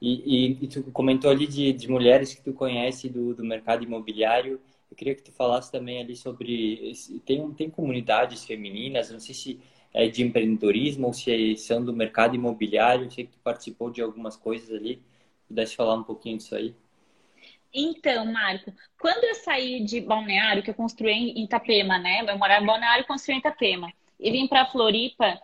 [0.00, 3.84] E, e, e, tu comentou ali de, de mulheres que tu conhece do, do mercado
[3.84, 4.60] imobiliário.
[4.90, 6.92] Eu queria que tu falasse também ali sobre
[7.24, 9.10] tem tem comunidades femininas.
[9.10, 9.60] Não sei se
[9.92, 13.06] é de empreendedorismo ou se é, são do mercado imobiliário.
[13.06, 15.02] Eu sei que tu participou de algumas coisas ali.
[15.48, 16.74] Pudesse falar um pouquinho disso aí?
[17.74, 22.20] Então, Marco, quando eu saí de Balneário, que eu construí em Itapema, né?
[22.20, 23.92] Eu morava em Balneário e construí em Itapema.
[24.20, 25.40] E vim para Floripa,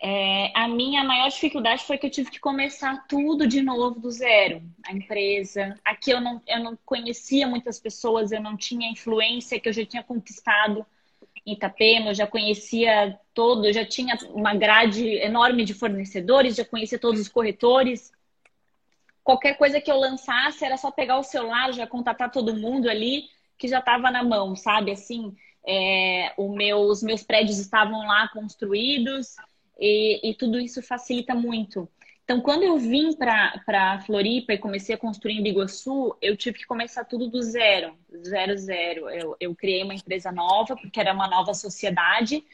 [0.00, 4.10] é, a minha maior dificuldade foi que eu tive que começar tudo de novo do
[4.12, 4.62] zero.
[4.86, 5.76] A empresa.
[5.84, 9.84] Aqui eu não, eu não conhecia muitas pessoas, eu não tinha influência que eu já
[9.84, 10.86] tinha conquistado
[11.44, 16.98] em Itapema, eu já conhecia todo, já tinha uma grade enorme de fornecedores, já conhecia
[16.98, 18.12] todos os corretores
[19.22, 23.24] qualquer coisa que eu lançasse era só pegar o celular, já contatar todo mundo ali
[23.58, 24.90] que já estava na mão, sabe?
[24.90, 25.34] Assim,
[25.66, 29.36] é, meu, os meus prédios estavam lá construídos
[29.78, 31.88] e, e tudo isso facilita muito.
[32.24, 36.66] Então, quando eu vim para Floripa e comecei a construir em Biguaçu, eu tive que
[36.66, 39.10] começar tudo do zero, zero, zero.
[39.10, 42.44] Eu, eu criei uma empresa nova, porque era uma nova sociedade,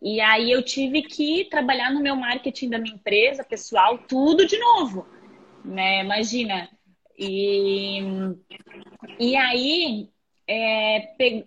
[0.00, 4.56] e aí eu tive que trabalhar no meu marketing da minha empresa, pessoal, tudo de
[4.58, 5.06] novo
[5.66, 6.04] né?
[6.04, 6.68] Imagina.
[7.18, 8.00] E,
[9.18, 10.08] e aí,
[10.46, 11.46] é, pe...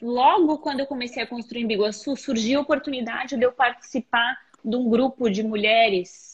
[0.00, 4.76] logo quando eu comecei a construir em Biguaçu, surgiu a oportunidade de eu participar de
[4.76, 6.32] um grupo de mulheres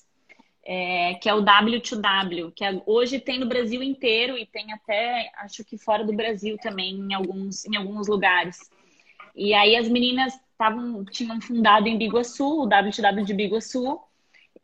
[0.71, 5.33] é, que é o W2W, que é, hoje tem no Brasil inteiro e tem até,
[5.39, 8.71] acho que fora do Brasil também, em alguns, em alguns lugares.
[9.35, 13.99] E aí as meninas tavam, tinham fundado em Biguaçu, o W2W de Biguaçu,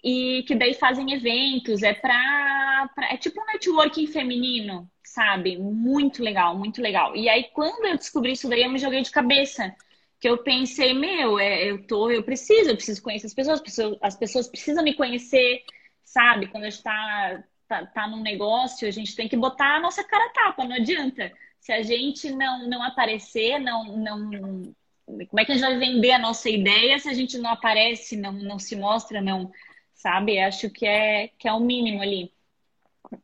[0.04, 5.56] e que daí fazem eventos, é pra, pra, é tipo um networking feminino, sabe?
[5.56, 7.16] Muito legal, muito legal.
[7.16, 9.74] E aí quando eu descobri isso daí, eu me joguei de cabeça,
[10.20, 14.14] que eu pensei, meu, é, eu tô, eu preciso, eu preciso conhecer as pessoas, as
[14.14, 15.64] pessoas precisam me conhecer,
[16.04, 16.48] sabe?
[16.48, 20.04] Quando a gente tá, tá, tá num negócio, a gente tem que botar a nossa
[20.04, 21.32] cara tapa, não adianta.
[21.60, 24.74] Se a gente não, não aparecer, não, não
[25.06, 28.16] como é que a gente vai vender a nossa ideia se a gente não aparece,
[28.16, 29.50] não, não se mostra, não
[29.94, 30.38] sabe?
[30.38, 32.32] Acho que é, que é o mínimo ali.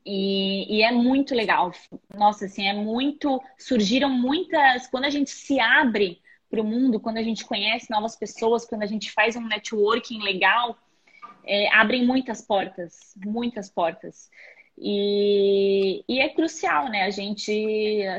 [0.05, 1.73] E, e, é muito legal.
[2.15, 3.43] Nossa, assim, é muito.
[3.59, 4.87] Surgiram muitas.
[4.87, 8.83] Quando a gente se abre para o mundo, quando a gente conhece novas pessoas, quando
[8.83, 10.77] a gente faz um networking legal,
[11.45, 14.31] é, abrem muitas portas, muitas portas.
[14.79, 17.03] E, e, é crucial, né?
[17.03, 17.53] A gente,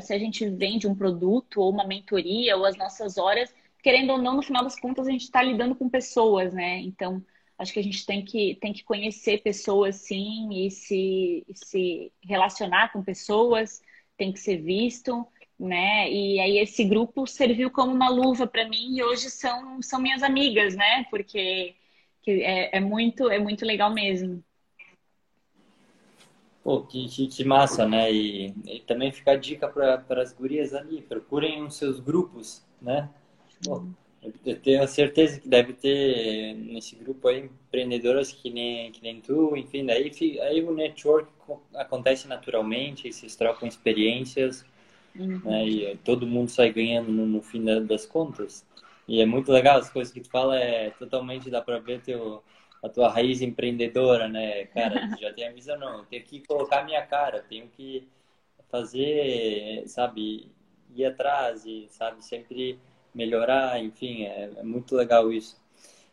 [0.01, 4.17] se a gente vende um produto ou uma mentoria ou as nossas horas, querendo ou
[4.17, 6.79] não, no final das contas, a gente está lidando com pessoas, né?
[6.79, 7.23] Então,
[7.61, 12.91] Acho que a gente tem que, tem que conhecer pessoas, sim, e se, se relacionar
[12.91, 13.83] com pessoas,
[14.17, 15.27] tem que ser visto,
[15.59, 16.11] né?
[16.11, 20.23] E aí esse grupo serviu como uma luva para mim e hoje são, são minhas
[20.23, 21.05] amigas, né?
[21.11, 21.75] Porque
[22.23, 24.43] que é, é muito, é muito legal mesmo.
[26.63, 28.11] Pô, que, que, que massa, né?
[28.11, 33.07] E, e, também fica a dica para as gurias ali, procurem os seus grupos, né?
[33.63, 33.85] Pô,
[34.45, 39.55] eu tenho certeza que deve ter nesse grupo aí empreendedoras que nem, que nem tu,
[39.57, 41.31] enfim, daí aí o network
[41.73, 44.63] acontece naturalmente, vocês trocam experiências,
[45.15, 45.41] uhum.
[45.43, 48.65] né, e todo mundo sai ganhando no, no, fim das contas.
[49.07, 52.43] E é muito legal, as coisas que tu fala é totalmente, dá pra ver teu,
[52.83, 56.81] a tua raiz empreendedora, né, cara, já tem a visão, não, eu tenho que colocar
[56.81, 58.07] a minha cara, tenho que
[58.69, 60.51] fazer, sabe,
[60.95, 62.79] ir atrás e, sabe, sempre
[63.13, 65.59] melhorar, enfim, é, é muito legal isso.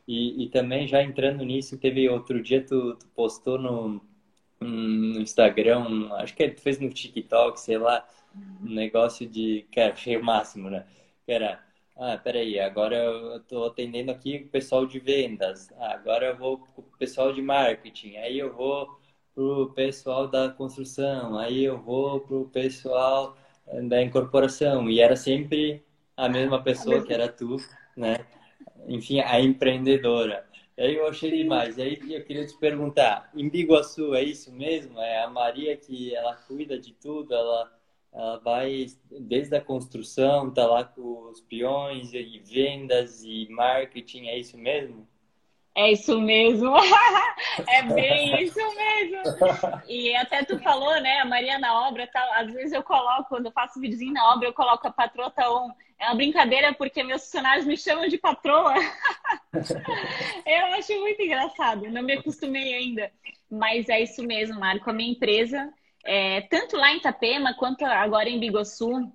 [0.06, 4.00] E, e, também já entrando nisso, teve outro dia tu, tu postou no,
[4.60, 8.06] no Instagram, acho que tu fez no TikTok, sei lá,
[8.62, 10.86] um negócio de, cara, achei o máximo, né?
[11.26, 11.60] Que era,
[11.96, 16.58] ah, peraí, agora eu tô atendendo aqui o pessoal de vendas, ah, agora eu vou
[16.58, 18.98] pro pessoal de marketing, aí eu vou
[19.34, 23.36] pro pessoal da construção, aí eu vou pro pessoal
[23.88, 25.84] da incorporação, e era sempre
[26.18, 27.06] a mesma pessoa a mesma...
[27.06, 27.56] que era tu,
[27.96, 28.26] né?
[28.88, 30.44] Enfim, a empreendedora.
[30.76, 31.78] Aí eu achei demais.
[31.78, 34.98] Aí eu queria te perguntar, em Biguaçu é isso mesmo?
[34.98, 37.72] É a Maria que ela cuida de tudo, ela,
[38.12, 44.38] ela vai desde a construção, tá lá com os peões e vendas e marketing, é
[44.38, 45.06] isso mesmo?
[45.78, 46.74] É isso mesmo.
[47.68, 49.22] é bem isso mesmo.
[49.86, 51.20] E até tu falou, né?
[51.20, 54.48] A Maria na obra, tá, às vezes eu coloco, quando eu faço videozinho na obra,
[54.48, 55.70] eu coloco a patroa tá on.
[55.96, 58.74] É uma brincadeira porque meus funcionários me chamam de patroa.
[60.44, 61.88] eu acho muito engraçado.
[61.88, 63.12] Não me acostumei ainda.
[63.48, 64.90] Mas é isso mesmo, Marco.
[64.90, 65.72] A minha empresa,
[66.04, 69.12] é, tanto lá em Itapema quanto agora em Bigossu,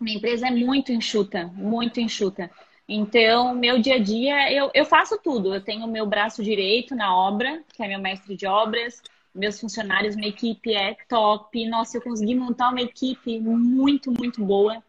[0.00, 2.50] minha empresa é muito enxuta, muito enxuta.
[2.92, 5.54] Então, meu dia a dia, eu, eu faço tudo.
[5.54, 9.00] Eu tenho meu braço direito na obra, que é meu mestre de obras,
[9.32, 11.68] meus funcionários, minha equipe é top.
[11.68, 14.82] Nossa, eu consegui montar uma equipe muito, muito boa.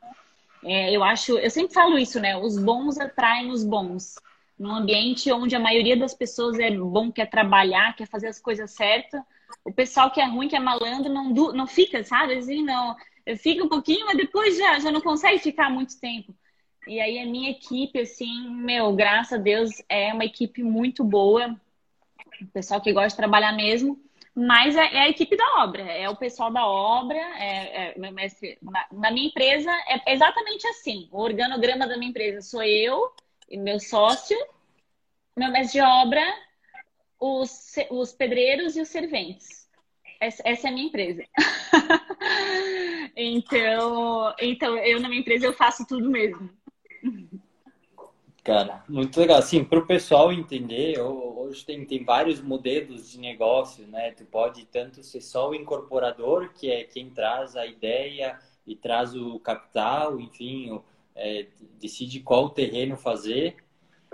[0.63, 2.35] É, eu acho, eu sempre falo isso, né?
[2.35, 4.15] Os bons atraem os bons.
[4.57, 8.71] Num ambiente onde a maioria das pessoas é bom, quer trabalhar, quer fazer as coisas
[8.71, 9.21] certas,
[9.63, 12.33] o pessoal que é ruim, que é malandro, não, não fica, sabe?
[12.33, 12.95] Assim, não.
[13.37, 16.33] Fica um pouquinho, mas depois já, já não consegue ficar muito tempo.
[16.87, 21.55] E aí a minha equipe, assim, meu, graças a Deus, é uma equipe muito boa.
[22.41, 24.01] O pessoal que gosta de trabalhar mesmo.
[24.33, 27.95] Mas é, é a equipe da obra, é o pessoal da obra, é, é.
[27.97, 31.09] Na, na, minha empresa é exatamente assim.
[31.11, 33.13] O organograma da minha empresa sou eu
[33.49, 34.37] e meu sócio,
[35.35, 36.23] meu mestre de obra,
[37.19, 39.69] os, os pedreiros e os serventes.
[40.19, 41.25] Essa, essa é a minha empresa.
[43.15, 46.49] então, então, eu na minha empresa eu faço tudo mesmo.
[48.43, 49.37] Cara, muito legal.
[49.37, 54.11] Assim, para o pessoal entender, hoje tem, tem vários modelos de negócio, né?
[54.11, 59.15] Tu pode tanto ser só o incorporador, que é quem traz a ideia e traz
[59.15, 60.81] o capital, enfim,
[61.15, 61.47] é,
[61.79, 63.57] decide qual terreno fazer,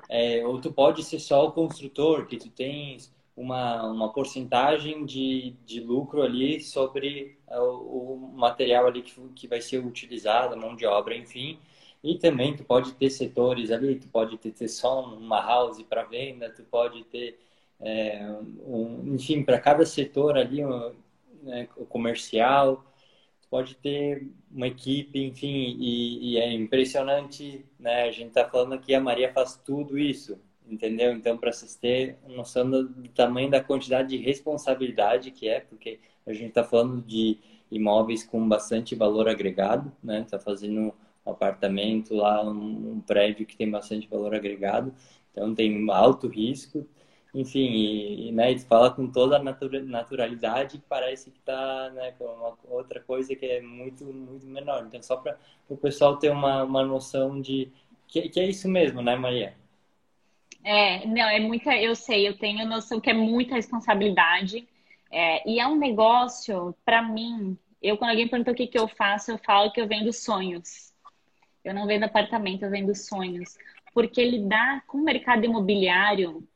[0.09, 5.55] é, ou tu pode ser só o construtor, que tu tens uma, uma porcentagem de,
[5.65, 10.75] de lucro ali sobre o, o material ali que, que vai ser utilizado, a mão
[10.75, 11.59] de obra, enfim.
[12.03, 16.03] E também tu pode ter setores ali, tu pode ter, ter só uma house para
[16.03, 17.39] venda, tu pode ter,
[17.79, 18.21] é,
[18.65, 20.93] um, enfim, para cada setor ali, um,
[21.43, 22.83] né, comercial,
[23.41, 28.03] tu pode ter uma equipe, enfim, e, e é impressionante, né?
[28.03, 31.13] A gente tá falando que a Maria faz tudo isso, entendeu?
[31.13, 35.99] Então, para vocês terem noção do, do tamanho da quantidade de responsabilidade que é, porque
[36.25, 37.39] a gente está falando de
[37.71, 40.25] imóveis com bastante valor agregado, né?
[40.29, 40.93] Tá fazendo
[41.27, 44.93] um apartamento lá, um, um prédio que tem bastante valor agregado,
[45.31, 46.87] então tem alto risco,
[47.33, 49.43] enfim, e, e, né, e fala com toda a
[49.83, 54.85] naturalidade que parece que está né, com uma outra coisa que é muito, muito menor.
[54.87, 55.37] Então, só para
[55.69, 57.71] o pessoal ter uma, uma noção de
[58.07, 59.53] que, que é isso mesmo, né, Maria?
[60.63, 64.67] É, não, é muita, eu sei, eu tenho noção que é muita responsabilidade.
[65.11, 68.87] É, e é um negócio, para mim, eu quando alguém pergunta o que, que eu
[68.87, 70.86] faço, eu falo que eu vendo sonhos.
[71.67, 73.57] Eu não vendo apartamento, eu vendo sonhos.
[73.93, 76.47] Porque lidar com o mercado imobiliário,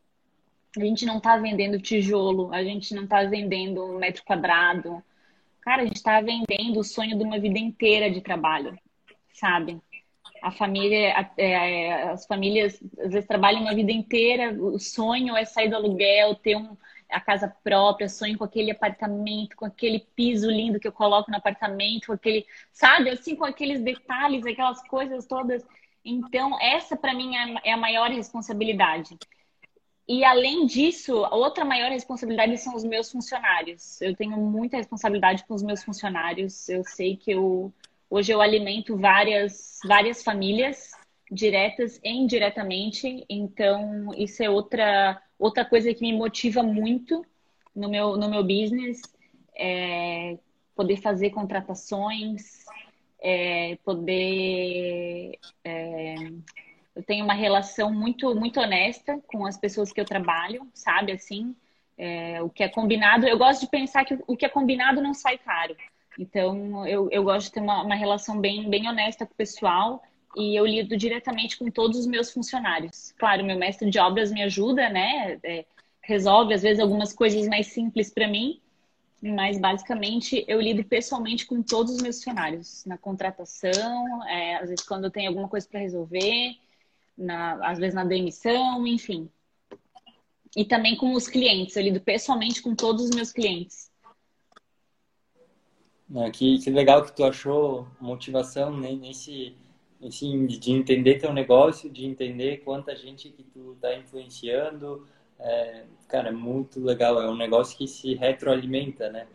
[0.77, 5.03] a gente não está vendendo tijolo, a gente não está vendendo um metro quadrado.
[5.59, 8.77] Cara, a gente está vendendo o sonho de uma vida inteira de trabalho,
[9.33, 9.81] sabe?
[10.41, 15.69] A família, é, as famílias às vezes trabalham uma vida inteira, o sonho é sair
[15.69, 16.75] do aluguel, ter um,
[17.11, 21.37] a casa própria, sonho com aquele apartamento, com aquele piso lindo que eu coloco no
[21.37, 25.65] apartamento, com aquele, sabe, assim, com aqueles detalhes, aquelas coisas todas.
[26.03, 29.17] Então, essa para mim é, é a maior responsabilidade.
[30.07, 34.01] E além disso, outra maior responsabilidade são os meus funcionários.
[34.01, 36.67] Eu tenho muita responsabilidade com os meus funcionários.
[36.67, 37.73] Eu sei que eu
[38.09, 40.91] hoje eu alimento várias várias famílias
[41.31, 43.25] diretas e indiretamente.
[43.29, 47.25] Então, isso é outra Outra coisa que me motiva muito
[47.75, 49.01] no meu, no meu business
[49.55, 50.37] é
[50.75, 52.63] poder fazer contratações,
[53.19, 55.39] é poder.
[55.63, 56.15] É,
[56.95, 61.11] eu tenho uma relação muito, muito honesta com as pessoas que eu trabalho, sabe?
[61.11, 61.55] Assim,
[61.97, 63.25] é, o que é combinado.
[63.25, 65.75] Eu gosto de pensar que o que é combinado não sai caro.
[66.19, 70.03] Então, eu, eu gosto de ter uma, uma relação bem, bem honesta com o pessoal
[70.35, 73.13] e eu lido diretamente com todos os meus funcionários.
[73.17, 75.39] Claro, meu mestre de obras me ajuda, né?
[75.43, 75.65] É,
[76.01, 78.59] resolve às vezes algumas coisas mais simples para mim,
[79.21, 84.85] mas basicamente eu lido pessoalmente com todos os meus funcionários na contratação, é, às vezes
[84.85, 86.55] quando eu tenho alguma coisa para resolver,
[87.17, 89.29] na, às vezes na demissão, enfim.
[90.55, 93.89] E também com os clientes, eu lido pessoalmente com todos os meus clientes.
[96.33, 99.55] Que, que legal que tu achou motivação nesse
[100.03, 105.07] assim, de entender teu negócio, de entender quanta gente que tu tá influenciando.
[105.39, 107.21] É, cara, é muito legal.
[107.21, 109.27] É um negócio que se retroalimenta, né?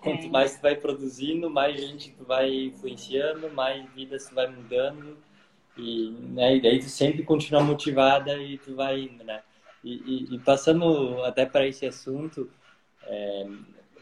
[0.00, 0.28] Quanto é.
[0.28, 5.16] mais tu vai produzindo, mais gente tu vai influenciando, mais vida tu vai mudando.
[5.76, 9.42] E, né, e daí tu sempre continua motivada e tu vai indo, né?
[9.82, 12.50] E, e, e passando até para esse assunto,
[13.04, 13.46] é,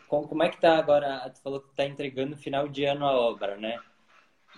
[0.08, 1.28] como é que tá agora?
[1.30, 3.78] Tu falou que está entregando final de ano a obra, né?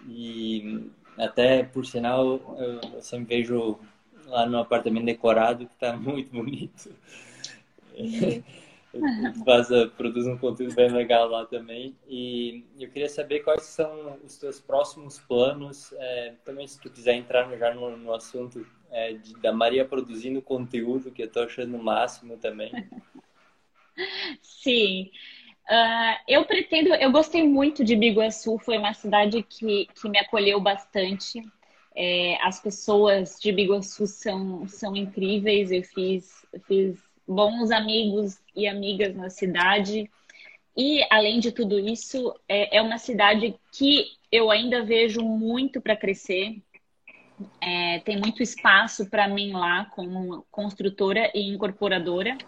[0.07, 3.79] E até, por sinal, eu sempre vejo
[4.27, 6.91] lá no apartamento decorado que está muito bonito.
[9.45, 11.95] Faz, produz um conteúdo bem legal lá também.
[12.09, 15.93] E eu queria saber quais são os teus próximos planos.
[15.93, 20.41] É, também, se tu quiser entrar já no, no assunto é, de, da Maria produzindo
[20.41, 22.73] conteúdo, que eu estou achando o máximo também.
[24.41, 25.11] Sim.
[25.71, 30.59] Uh, eu pretendo, eu gostei muito de Biguaçu, foi uma cidade que, que me acolheu
[30.61, 31.43] bastante.
[31.95, 39.15] É, as pessoas de Biguaçu são, são incríveis, eu fiz, fiz bons amigos e amigas
[39.15, 40.11] na cidade.
[40.75, 45.97] E, além de tudo isso, é, é uma cidade que eu ainda vejo muito para
[45.97, 46.63] crescer.
[47.61, 52.39] É, tem muito espaço para mim lá como construtora e incorporadora.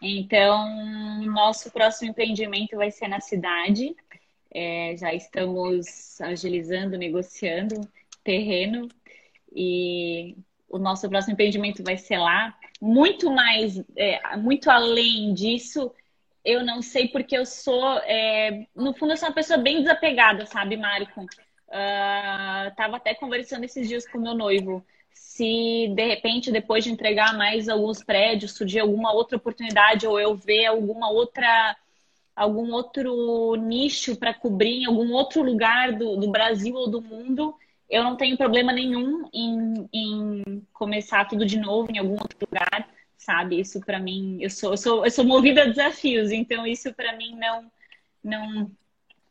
[0.00, 3.94] Então, nosso próximo empreendimento vai ser na cidade.
[4.52, 7.80] É, já estamos agilizando, negociando
[8.22, 8.88] terreno
[9.54, 10.36] e
[10.68, 12.54] o nosso próximo empreendimento vai ser lá.
[12.80, 15.92] Muito mais, é, muito além disso,
[16.44, 20.46] eu não sei porque eu sou, é, no fundo, eu sou uma pessoa bem desapegada,
[20.46, 21.22] sabe, Marco?
[21.68, 24.86] Uh, tava até conversando esses dias com meu noivo
[25.16, 30.34] se de repente, depois de entregar mais alguns prédios, surgir alguma outra oportunidade ou eu
[30.34, 31.76] ver alguma outra
[32.34, 37.54] algum outro nicho para cobrir em algum outro lugar do, do, Brasil ou do mundo,
[37.88, 42.90] eu não tenho problema nenhum em, em começar tudo de novo em algum outro lugar,
[43.16, 43.58] sabe?
[43.60, 47.16] Isso para mim, eu sou, eu sou, eu sou movida a desafios, então isso para
[47.16, 47.70] mim não,
[48.22, 48.70] não,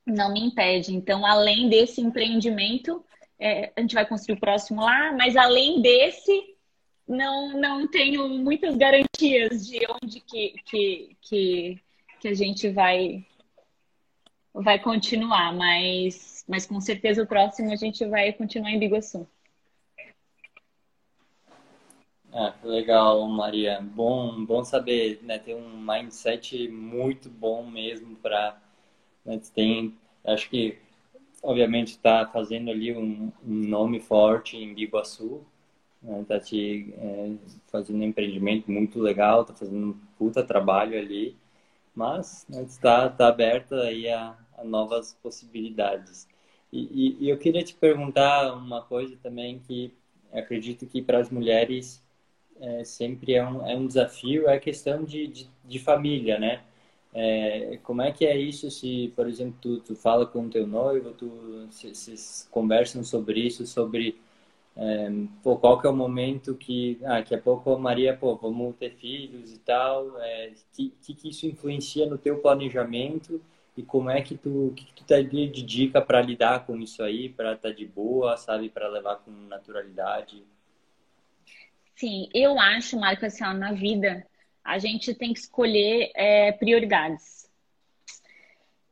[0.06, 0.96] não me impede.
[0.96, 3.06] Então, além desse empreendimento,
[3.40, 6.56] é, a gente vai construir o próximo lá, mas além desse,
[7.08, 11.82] não, não tenho muitas garantias de onde que, que, que,
[12.20, 13.26] que a gente vai,
[14.54, 19.28] vai continuar, mas, mas com certeza o próximo a gente vai continuar em Biguaçu.
[22.38, 23.80] Ah, legal, Maria.
[23.82, 25.40] Bom, bom saber, né?
[25.40, 28.62] Tem um mindset muito bom mesmo para,
[29.24, 29.40] né?
[29.54, 30.78] Tem, acho que
[31.46, 35.46] obviamente está fazendo ali um, um, nome forte em Biguaçu,
[36.02, 36.26] está né?
[36.28, 37.32] Tá te é,
[37.68, 41.36] fazendo um empreendimento muito legal, está fazendo um puta trabalho ali,
[41.93, 46.28] mas está né, tá aberta aí a, a, novas possibilidades.
[46.72, 49.93] E, e, e, eu queria te perguntar uma coisa também que
[50.34, 52.04] acredito que para as mulheres
[52.60, 56.64] é, sempre é um, é um desafio, é a questão de, de, de família, né?
[57.18, 61.11] É, como é que é isso se, por exemplo, tu, tu fala com teu noivo,
[61.13, 64.20] tu, vocês conversam sobre isso, sobre
[64.76, 65.09] é,
[65.41, 68.76] pô, qual que é o momento que, ah, daqui a pouco a Maria, pô, vamos
[68.76, 73.41] ter filhos e tal, é, que, que, isso influencia no teu planejamento
[73.78, 77.01] e como é que tu, que, que tu tá de dica para lidar com isso
[77.01, 80.43] aí, para estar tá de boa, sabe, para levar com naturalidade?
[81.95, 84.26] Sim, eu acho, Marco, assim, na vida
[84.66, 87.47] a gente tem que escolher é, prioridades.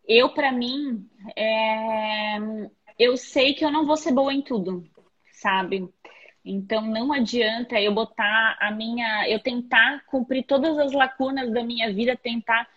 [0.08, 2.38] Eu, para mim, é,
[3.00, 4.88] eu sei que eu não vou ser boa em tudo,
[5.32, 5.90] sabe?
[6.46, 11.92] Então não adianta eu botar a minha, eu tentar cumprir todas as lacunas da minha
[11.92, 12.68] vida, tentar,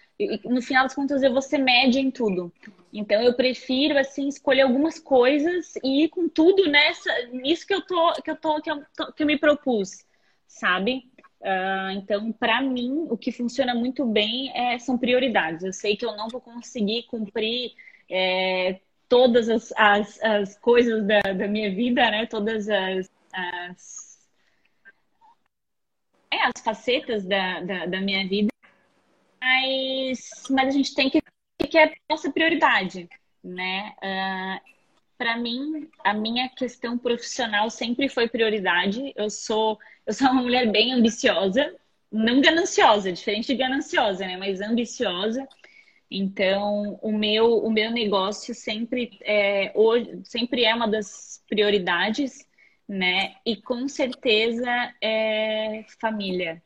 [0.45, 2.51] no final das contas eu vou ser média em tudo.
[2.93, 7.83] Então eu prefiro assim escolher algumas coisas e ir com tudo nessa, nisso que eu
[7.83, 8.83] tô, que eu tô, que eu,
[9.15, 10.07] que eu me propus,
[10.47, 11.11] sabe?
[11.41, 15.63] Uh, então, para mim, o que funciona muito bem é, são prioridades.
[15.63, 17.73] Eu sei que eu não vou conseguir cumprir
[18.11, 22.27] é, todas as, as, as, coisas da, da minha vida, né?
[22.27, 24.29] Todas as, as,
[26.31, 28.49] é, as facetas da, da, da, minha vida,
[29.41, 31.21] mas, mas a gente tem que
[31.69, 33.09] que é a nossa prioridade,
[33.43, 33.93] né?
[34.01, 34.61] Ah,
[35.19, 39.13] para mim, a minha questão profissional sempre foi prioridade.
[39.17, 41.75] Eu sou eu sou uma mulher bem ambiciosa,
[42.13, 44.37] não gananciosa, diferente de gananciosa, né?
[44.37, 45.47] Mas ambiciosa.
[46.11, 52.47] Então, o meu, o meu negócio sempre é, hoje, sempre é uma das prioridades,
[52.89, 53.35] né?
[53.45, 54.71] E com certeza
[55.03, 56.63] é família.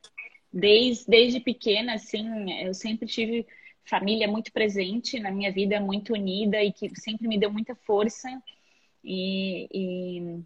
[0.53, 3.47] Desde, desde pequena, assim, eu sempre tive
[3.91, 8.29] família muito presente na minha vida, muito unida e que sempre me deu muita força.
[9.03, 10.45] E,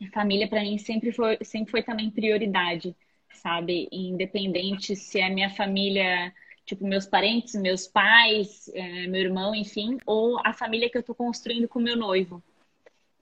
[0.00, 2.94] e família para mim sempre foi, sempre foi também prioridade,
[3.32, 3.88] sabe?
[3.90, 6.32] Independente se é minha família,
[6.66, 11.14] tipo meus parentes, meus pais, é, meu irmão, enfim, ou a família que eu estou
[11.14, 12.42] construindo com meu noivo.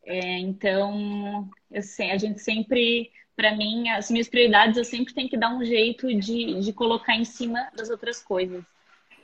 [0.04, 5.28] É, então, eu sei, a gente sempre para mim, as minhas prioridades eu sempre tenho
[5.28, 8.62] que dar um jeito de, de colocar em cima das outras coisas.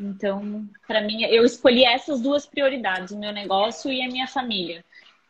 [0.00, 4.84] Então, para mim, eu escolhi essas duas prioridades, o meu negócio e a minha família.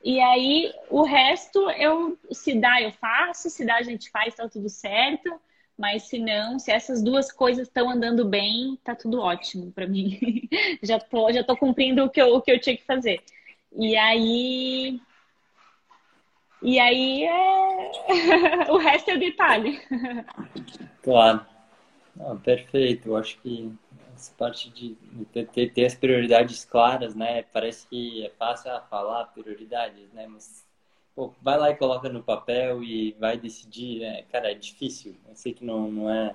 [0.04, 4.48] E aí, o resto, eu se dá, eu faço, se dá, a gente faz, tá
[4.48, 5.40] tudo certo.
[5.76, 10.18] Mas se não, se essas duas coisas estão andando bem, tá tudo ótimo para mim.
[10.82, 13.22] já tô, já tô cumprindo o que eu, o que eu tinha que fazer.
[13.72, 15.00] E aí,
[16.60, 17.90] e aí é...
[18.72, 19.80] o resto é detalhe.
[21.02, 21.46] Claro.
[22.16, 23.10] Não, perfeito.
[23.10, 23.72] Eu acho que
[24.18, 24.96] essa parte de
[25.32, 27.42] ter, ter, as prioridades claras, né?
[27.52, 30.26] Parece que é fácil falar prioridades, né?
[30.26, 30.66] Mas
[31.14, 34.22] pô, vai lá e coloca no papel e vai decidir, né?
[34.32, 35.16] Cara, é difícil.
[35.28, 36.34] Eu sei que não, não é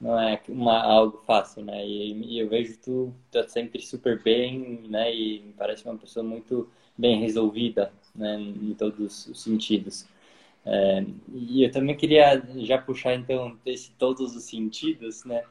[0.00, 1.86] não é uma, algo fácil, né?
[1.86, 5.14] E, e eu vejo tu tá sempre super bem, né?
[5.14, 8.38] E me parece uma pessoa muito bem resolvida, né?
[8.40, 10.06] Em todos os sentidos.
[10.66, 15.42] É, e eu também queria já puxar então esse todos os sentidos, né?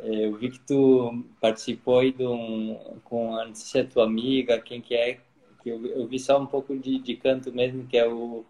[0.00, 4.04] É, eu vi que tu participou aí de um, com, não sei se é tua
[4.04, 5.20] amiga, quem que é,
[5.62, 8.44] que eu, eu vi só um pouco de, de canto mesmo, que é o,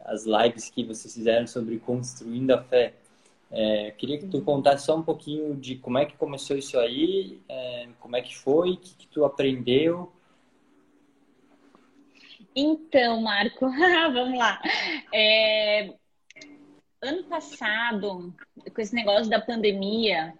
[0.00, 2.94] as lives que vocês fizeram sobre construindo a fé.
[3.50, 7.40] É, queria que tu contasse só um pouquinho de como é que começou isso aí,
[7.48, 10.12] é, como é que foi, o que, que tu aprendeu.
[12.54, 13.66] Então, Marco,
[14.12, 14.60] vamos lá.
[15.14, 15.94] É,
[17.00, 18.34] ano passado,
[18.74, 20.34] com esse negócio da pandemia,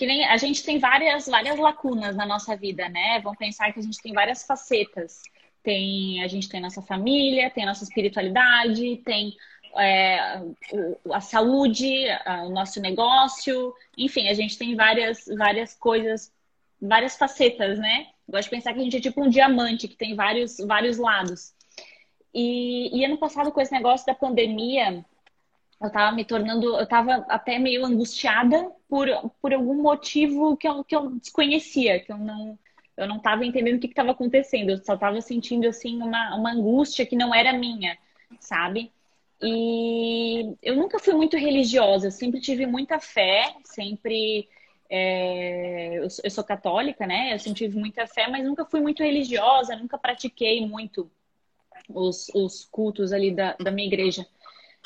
[0.00, 3.20] que nem a gente tem várias, várias lacunas na nossa vida, né?
[3.22, 5.20] Vamos pensar que a gente tem várias facetas.
[5.62, 9.36] Tem, a gente tem nossa família, tem nossa espiritualidade, tem
[9.76, 10.40] é,
[11.12, 12.06] a saúde,
[12.46, 16.32] o nosso negócio, enfim, a gente tem várias, várias coisas,
[16.80, 18.06] várias facetas, né?
[18.26, 21.52] Gosto de pensar que a gente é tipo um diamante que tem vários, vários lados.
[22.32, 25.04] E, e ano passado, com esse negócio da pandemia,
[25.80, 29.08] eu tava me tornando, eu tava até meio angustiada por,
[29.40, 32.58] por algum motivo que eu, que eu desconhecia, que eu não,
[32.96, 36.52] eu não tava entendendo o que estava acontecendo, eu só tava sentindo, assim, uma, uma
[36.52, 37.96] angústia que não era minha,
[38.38, 38.92] sabe?
[39.42, 44.48] E eu nunca fui muito religiosa, eu sempre tive muita fé, sempre.
[44.92, 47.32] É, eu, eu, sou católica, né?
[47.32, 51.10] Eu sempre tive muita fé, mas nunca fui muito religiosa, nunca pratiquei muito
[51.88, 54.26] os, os cultos ali da, da minha igreja.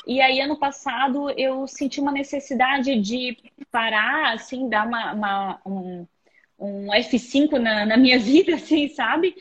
[0.07, 3.37] E aí, ano passado, eu senti uma necessidade de
[3.71, 6.07] parar, assim, dar uma, uma um,
[6.59, 9.35] um F5 na, na, minha vida, assim, sabe?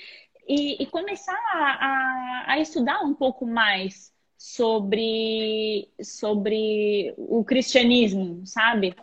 [0.48, 8.94] E, e começar a, a, a, estudar um pouco mais sobre, sobre o cristianismo, sabe?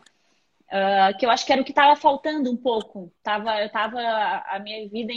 [0.68, 3.12] Uh, que eu acho que era o que estava faltando um pouco.
[3.22, 5.14] Tava, eu tava, a minha vida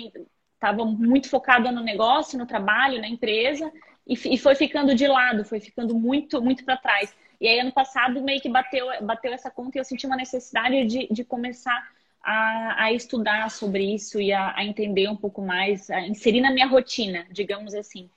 [0.54, 3.70] estava muito focada no negócio, no trabalho, na empresa,
[4.06, 7.14] e, foi ficando de lado, foi ficando muito, muito para trás.
[7.40, 10.84] E aí, ano passado, meio que bateu, bateu essa conta e eu senti uma necessidade
[10.86, 11.90] de, de começar
[12.22, 16.50] a, a estudar sobre isso e a, a, entender um pouco mais, a inserir na
[16.50, 18.08] minha rotina, digamos assim.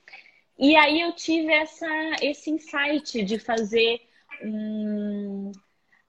[0.58, 1.86] E aí eu tive essa,
[2.20, 4.00] esse insight de fazer
[4.42, 5.52] um.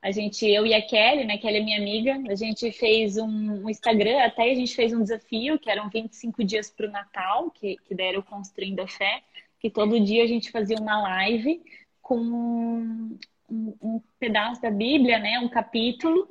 [0.02, 1.38] A gente, eu e a Kelly, né?
[1.38, 5.04] Kelly é minha amiga, a gente fez um, um Instagram, até a gente fez um
[5.04, 9.22] desafio, que eram 25 dias para o Natal, que, que deram Construindo a Fé
[9.60, 11.62] que todo dia a gente fazia uma live
[12.02, 13.18] com um,
[13.50, 16.30] um pedaço da Bíblia, né, um capítulo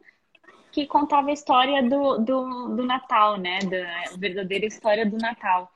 [0.72, 5.70] que contava a história do, do, do Natal, né, da verdadeira história do Natal.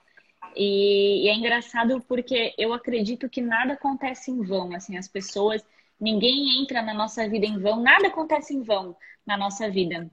[0.57, 5.65] E, e, é engraçado porque eu acredito que nada acontece em vão, assim, as pessoas,
[5.99, 10.11] ninguém entra na nossa vida em vão, nada acontece em vão na nossa vida.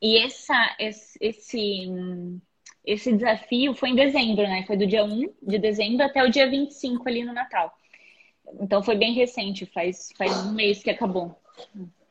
[0.00, 2.40] E essa, esse, esse
[2.88, 4.64] esse desafio foi em dezembro, né?
[4.66, 7.76] Foi do dia 1 de dezembro até o dia 25 ali no Natal.
[8.60, 11.38] Então foi bem recente, faz, faz um mês que acabou.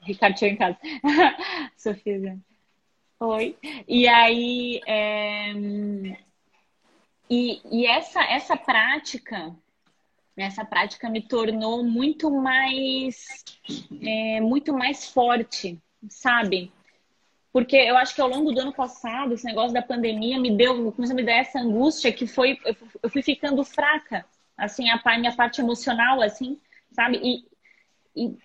[0.01, 0.77] Ricardo chegou em casa.
[1.75, 2.37] Sofia.
[3.19, 3.57] Oi.
[3.87, 4.79] E aí.
[4.85, 5.51] É...
[7.29, 9.53] E, e essa, essa prática,
[10.37, 13.43] essa prática me tornou muito mais,
[14.01, 16.71] é, muito mais forte, sabe?
[17.57, 20.91] Porque eu acho que ao longo do ano passado, esse negócio da pandemia me deu,
[20.91, 22.55] começou a me dar essa angústia que foi,
[23.01, 24.23] eu fui ficando fraca,
[24.55, 26.59] assim, a minha parte emocional, assim,
[26.91, 27.19] sabe?
[27.23, 27.45] E,
[28.15, 28.37] e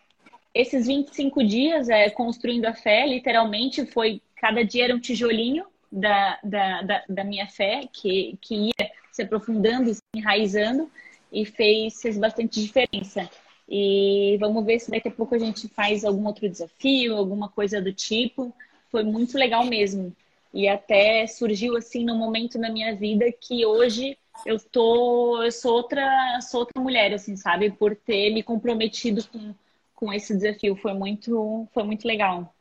[0.54, 6.38] esses 25 dias é, construindo a fé, literalmente, foi, cada dia era um tijolinho da,
[6.42, 10.90] da, da, da minha fé, que, que ia se aprofundando, se enraizando,
[11.30, 13.28] e fez, fez bastante diferença.
[13.68, 17.78] E vamos ver se daqui a pouco a gente faz algum outro desafio, alguma coisa
[17.78, 18.54] do tipo
[18.92, 20.14] foi muito legal mesmo.
[20.52, 25.72] E até surgiu assim num momento na minha vida que hoje eu tô, eu sou
[25.72, 27.70] outra, sou outra mulher, assim, sabe?
[27.70, 29.54] Por ter me comprometido com,
[29.94, 32.54] com esse desafio, foi muito, foi muito legal.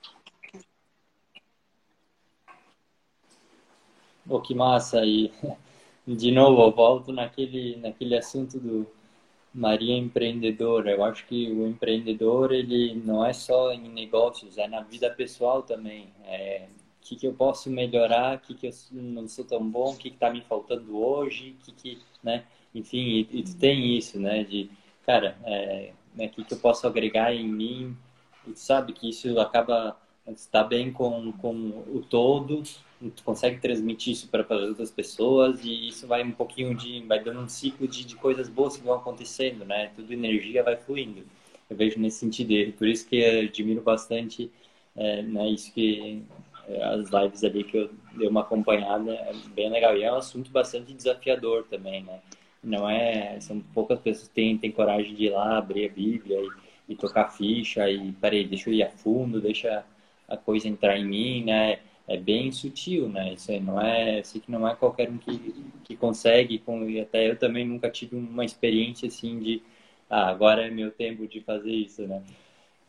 [4.29, 5.03] Oh, que massa!
[5.03, 5.31] E,
[6.07, 8.87] de novo, volto naquele, naquele assunto do
[9.53, 10.91] Maria empreendedora.
[10.91, 15.61] Eu acho que o empreendedor, ele não é só em negócios, é na vida pessoal
[15.63, 16.09] também.
[16.25, 16.67] É,
[16.99, 19.97] o que, que eu posso melhorar, o que, que eu não sou tão bom, o
[19.97, 22.45] que está me faltando hoje, que, que, né?
[22.73, 24.43] Enfim, e, e tu tem isso, né?
[24.43, 24.69] De,
[25.05, 27.97] cara, é, né, o que, que eu posso agregar em mim?
[28.47, 29.97] E tu sabe que isso acaba
[30.27, 31.53] está bem com, com
[31.87, 32.63] o todo,
[33.09, 37.23] tu consegue transmitir isso para as outras pessoas e isso vai um pouquinho de, vai
[37.23, 39.91] dando um ciclo de, de coisas boas que vão acontecendo, né?
[39.95, 41.23] Tudo energia vai fluindo.
[41.69, 44.51] Eu vejo nesse sentido, por isso que admiro bastante,
[44.95, 45.49] é, né?
[45.49, 46.21] Isso que
[46.67, 50.17] é, as lives ali que eu dei uma acompanhada é bem legal e é um
[50.17, 52.19] assunto bastante desafiador também, né?
[52.63, 56.39] Não é, são poucas pessoas que têm, têm coragem de ir lá abrir a Bíblia
[56.87, 59.83] e, e tocar ficha e peraí, deixa eu ir a fundo, deixa
[60.31, 61.79] a coisa entrar em mim, né?
[62.07, 63.33] É bem sutil, né?
[63.33, 65.53] Isso não é, sei que não é qualquer um que,
[65.83, 69.61] que consegue, com, e até eu também nunca tive uma experiência assim de,
[70.09, 72.21] ah, agora é meu tempo de fazer isso, né?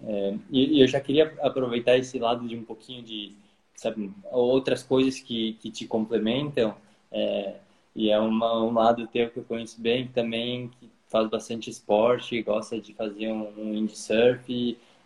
[0.05, 3.33] É, e, e, eu já queria aproveitar esse lado de um pouquinho de,
[3.75, 6.75] sabe, outras coisas que, que te complementam,
[7.13, 7.57] é,
[7.95, 12.43] e é uma, um lado teu que eu conheço bem, também que faz bastante esporte,
[12.43, 13.87] gosta de fazer um, um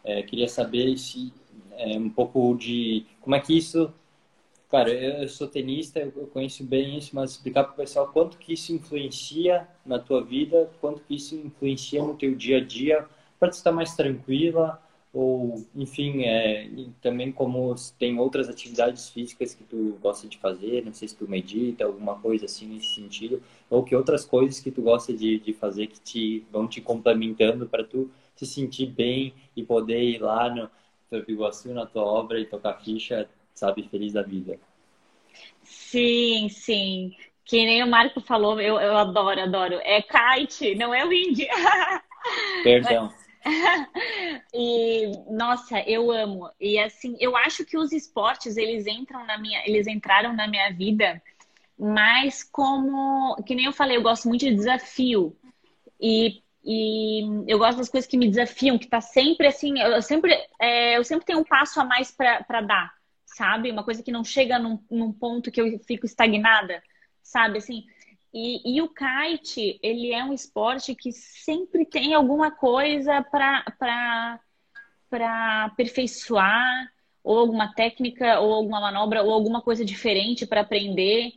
[0.05, 1.32] é, queria saber se
[1.77, 3.93] é, um pouco de como é que isso
[4.68, 8.53] Cara, eu sou tenista, eu conheço bem isso, mas explicar para o pessoal quanto que
[8.53, 13.07] isso influencia na tua vida, quanto que isso influencia no teu dia a dia,
[13.39, 16.68] para estar mais tranquila, ou, enfim, é,
[17.01, 21.29] também como tem outras atividades físicas que tu gosta de fazer, não sei se tu
[21.29, 25.53] medita, alguma coisa assim nesse sentido, ou que outras coisas que tu gosta de, de
[25.53, 30.55] fazer que te vão te complementando para tu se sentir bem e poder ir lá
[30.55, 30.68] no,
[31.11, 34.59] Turvo Iguaçu na tua obra e tocar ficha, sabe, feliz da vida.
[35.62, 37.14] Sim, sim.
[37.44, 39.80] Que nem o Marco falou, eu, eu adoro, adoro.
[39.82, 41.38] É kite, não é wind.
[42.64, 43.12] Perdão.
[44.52, 46.50] e nossa, eu amo.
[46.61, 50.70] E assim, eu acho que os esportes eles entram na minha, eles entraram na minha
[50.72, 51.22] vida,
[51.78, 55.36] mas como, que nem eu falei, eu gosto muito de desafio.
[56.00, 60.32] E e eu gosto das coisas que me desafiam, que tá sempre assim, eu sempre,
[60.60, 62.92] é, eu sempre tenho um passo a mais para dar,
[63.24, 63.70] sabe?
[63.70, 66.82] Uma coisa que não chega num, num, ponto que eu fico estagnada,
[67.22, 67.58] sabe?
[67.58, 67.84] Assim,
[68.34, 74.40] e, e, o kite, ele é um esporte que sempre tem alguma coisa para
[75.66, 76.92] aperfeiçoar,
[77.22, 81.32] ou alguma técnica, ou alguma manobra, ou alguma coisa diferente para aprender.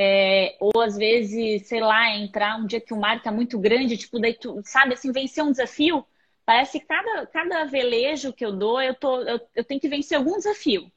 [0.00, 3.96] É, ou às vezes, sei lá, entrar um dia que o mar tá muito grande,
[3.96, 6.06] tipo, daí tu, sabe, assim, vencer um desafio.
[6.46, 10.16] Parece que cada, cada velejo que eu dou, eu, tô, eu, eu tenho que vencer
[10.16, 10.90] algum desafio.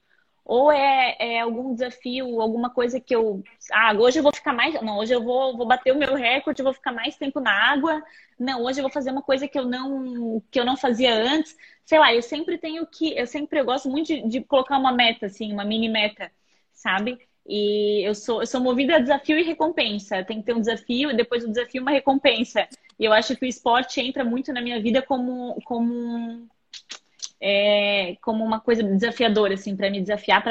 [0.44, 3.42] Ou é, é, algum desafio, alguma coisa que eu.
[3.72, 4.74] Ah, hoje eu vou ficar mais.
[4.82, 8.02] Não, hoje eu vou, vou bater o meu recorde, vou ficar mais tempo na água.
[8.38, 11.56] Não, hoje eu vou fazer uma coisa que eu não, que eu não fazia antes.
[11.84, 13.16] Sei lá, eu sempre tenho que.
[13.16, 16.30] Eu sempre eu gosto muito de, de colocar uma meta, assim, uma mini meta,
[16.72, 17.18] sabe?
[17.46, 20.24] E eu sou, eu sou movida a desafio e recompensa.
[20.24, 22.68] Tem que ter um desafio e depois do desafio uma recompensa.
[22.98, 26.46] E eu acho que o esporte entra muito na minha vida como, como,
[27.40, 30.42] é, como uma coisa desafiadora, assim, para me desafiar,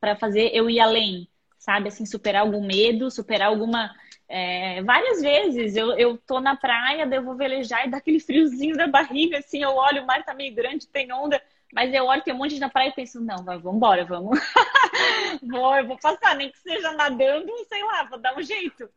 [0.00, 1.26] para fazer eu ir além,
[1.58, 1.88] sabe?
[1.88, 3.90] Assim, superar algum medo, superar alguma.
[4.28, 8.76] É, várias vezes eu, eu tô na praia, eu vou velejar e dá aquele friozinho
[8.76, 11.40] da barriga, assim, eu olho, o mar tá meio grande, tem onda.
[11.74, 14.38] Mas eu olho, tem um monte de na praia e penso, não, vamos embora, vamos.
[15.42, 18.88] vou, eu vou passar, nem que seja nadando, sei lá, vou dar um jeito.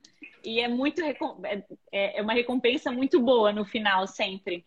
[0.43, 1.17] E é muito é,
[1.91, 4.63] é, é uma recompensa muito boa no final, sempre.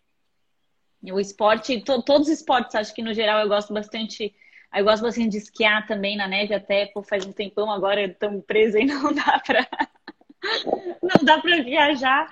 [1.05, 4.35] O esporte, to, todos os esportes, acho que no geral eu gosto bastante.
[4.75, 8.45] Eu gosto bastante de esquiar também na neve, até pô, faz um tempão agora estamos
[8.45, 9.69] presos e não dá para
[11.01, 12.29] não dá para viajar,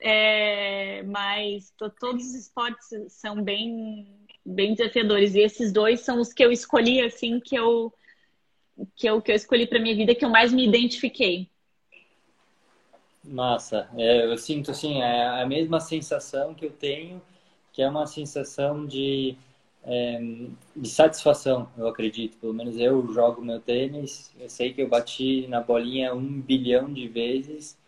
[0.00, 5.34] é, mas todos os esportes são bem bem desafiadores.
[5.34, 7.92] E esses dois são os que eu escolhi, assim, que eu,
[8.96, 11.48] que eu, que eu escolhi para minha vida, que eu mais me identifiquei.
[13.22, 13.88] Massa.
[13.96, 17.20] É, eu sinto, assim, é a mesma sensação que eu tenho,
[17.72, 19.36] que é uma sensação de,
[19.84, 20.20] é,
[20.74, 22.38] de satisfação, eu acredito.
[22.38, 26.92] Pelo menos eu jogo meu tênis, eu sei que eu bati na bolinha um bilhão
[26.92, 27.78] de vezes,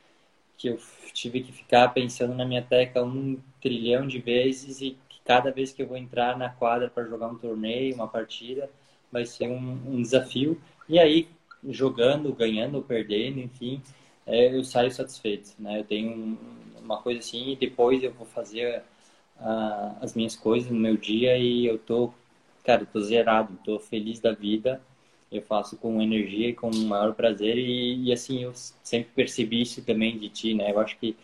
[0.58, 0.78] que eu
[1.12, 5.82] tive que ficar pensando na minha teca um trilhão de vezes e cada vez que
[5.82, 8.68] eu vou entrar na quadra para jogar um torneio, uma partida,
[9.10, 10.60] vai ser um, um, desafio.
[10.88, 11.28] E aí,
[11.68, 13.80] jogando, ganhando perdendo, enfim,
[14.26, 15.80] é, eu saio satisfeito, né?
[15.80, 16.38] Eu tenho
[16.82, 18.82] uma coisa assim e depois eu vou fazer
[19.38, 22.12] uh, as minhas coisas no meu dia e eu tô,
[22.64, 24.80] cara, eu tô zerado, tô feliz da vida.
[25.30, 28.52] Eu faço com energia e com o maior prazer e, e assim eu
[28.82, 30.70] sempre percebi isso também de ti, né?
[30.70, 31.16] Eu acho que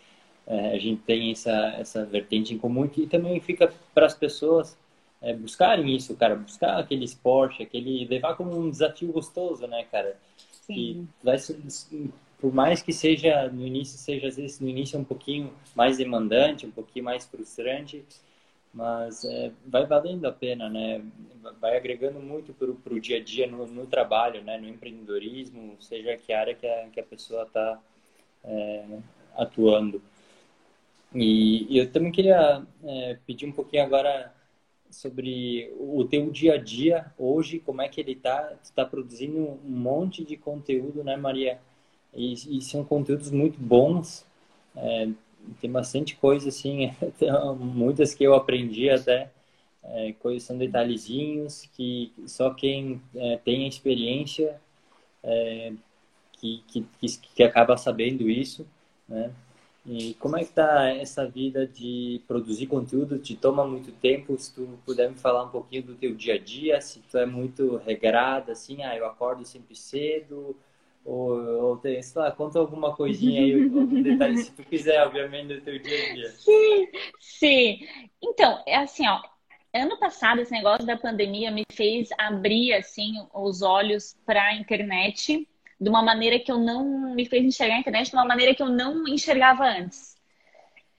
[0.49, 4.75] é, a gente tem essa essa vertente em comum que também fica para as pessoas
[5.21, 10.17] é, buscarem isso, cara, buscar aquele esporte, aquele levar como um desafio gostoso, né, cara?
[10.65, 10.73] Sim.
[10.73, 11.37] Que vai
[12.39, 15.97] por mais que seja no início seja às vezes no início é um pouquinho mais
[15.97, 18.05] demandante um pouquinho mais frustrante
[18.73, 21.03] mas é, vai valendo a pena né
[21.59, 26.15] vai agregando muito para o dia a dia no, no, trabalho né no empreendedorismo seja
[26.15, 27.77] que área que a, que a pessoa está
[28.45, 28.85] é,
[29.35, 30.01] atuando
[31.13, 34.33] e, e, eu também queria é, pedir um pouquinho agora
[34.91, 39.37] sobre o teu dia a dia hoje como é que ele está tu está produzindo
[39.37, 41.59] um monte de conteúdo né Maria
[42.13, 44.25] e, e são conteúdos muito bons.
[44.75, 45.09] É,
[45.61, 46.93] tem bastante coisa, assim,
[47.59, 49.31] muitas que eu aprendi até,
[49.83, 54.59] é, coisas são detalhezinhos que só quem é, tem a experiência
[55.23, 55.73] é,
[56.33, 58.67] que, que, que, acaba sabendo isso,
[59.07, 59.31] né?
[59.85, 63.17] E como é que tá essa vida de produzir conteúdo?
[63.17, 64.37] Te toma muito tempo?
[64.37, 67.25] Se tu puder me falar um pouquinho do teu dia a dia, se tu é
[67.25, 70.55] muito regrada, assim, ah, eu acordo sempre cedo,
[71.05, 75.55] ou, ou tem, sei lá, conta alguma coisinha aí, algum detalhe, se tu quiser, obviamente,
[75.55, 76.29] do teu dia a dia.
[76.29, 76.87] Sim,
[77.19, 77.87] sim.
[78.21, 79.21] Então, é assim, ó,
[79.73, 85.47] ano passado esse negócio da pandemia me fez abrir, assim, os olhos para a internet
[85.79, 88.61] de uma maneira que eu não me fez enxergar a internet de uma maneira que
[88.61, 90.17] eu não enxergava antes.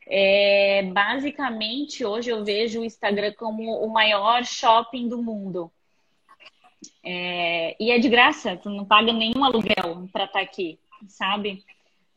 [0.07, 5.71] É, basicamente, hoje eu vejo o Instagram como o maior shopping do mundo.
[7.05, 10.79] É, e é de graça, tu não paga nenhum aluguel para estar tá aqui,
[11.09, 11.63] sabe?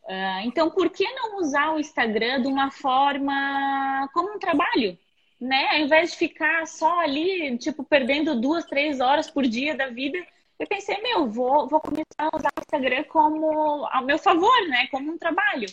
[0.04, 4.98] Uh, então, por que não usar o Instagram de uma forma como um trabalho?
[5.40, 5.68] Né?
[5.70, 10.18] Ao invés de ficar só ali, tipo, perdendo duas, três horas por dia da vida,
[10.58, 14.86] eu pensei, meu, vou, vou começar a usar o Instagram como ao meu favor, né?
[14.88, 15.66] Como um trabalho.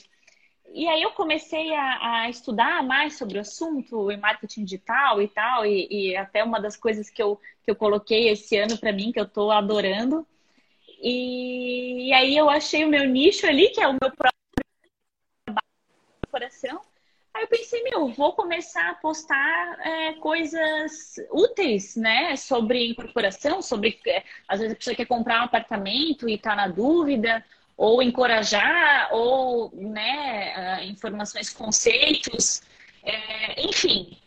[0.73, 5.27] E aí eu comecei a, a, estudar mais sobre o assunto, em marketing digital e
[5.27, 8.93] tal, e, e, até uma das coisas que eu, que eu coloquei esse ano para
[8.93, 10.25] mim, que eu estou adorando.
[11.01, 14.31] E, e, aí eu achei o meu nicho ali, que é o meu próprio
[16.31, 16.81] coração.
[17.33, 22.35] Aí eu pensei, meu, vou começar a postar é, coisas úteis, né?
[22.35, 23.99] Sobre incorporação, sobre.
[24.05, 27.43] É, às vezes a pessoa quer comprar um apartamento e está na dúvida,
[27.77, 32.61] ou encorajar, ou né, ah, informações, conceitos,
[33.03, 34.17] é, enfim.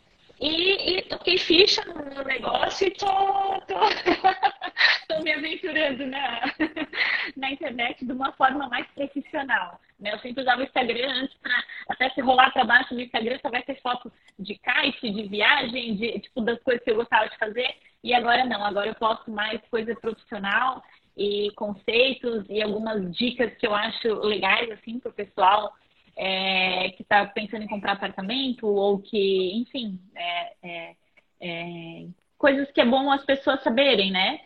[0.41, 3.78] E, e, toquei ficha no negócio e tô, tô,
[5.09, 6.43] tô me aventurando na,
[7.37, 9.80] na internet de uma forma mais profissional.
[9.99, 10.12] Né?
[10.12, 13.49] Eu sempre usava o Instagram antes para até se rolar para baixo no Instagram só
[13.49, 17.39] vai ter foto de kite, de viagem, de tipo das coisas que eu gostava de
[17.39, 17.74] fazer.
[18.03, 20.82] E agora não, agora eu posto mais coisa profissional
[21.16, 25.72] e conceitos e algumas dicas que eu acho legais assim para o pessoal
[26.16, 30.96] é, que está pensando em comprar apartamento ou que, enfim, é, é,
[31.40, 32.06] é,
[32.38, 34.40] coisas que é bom as pessoas saberem, né?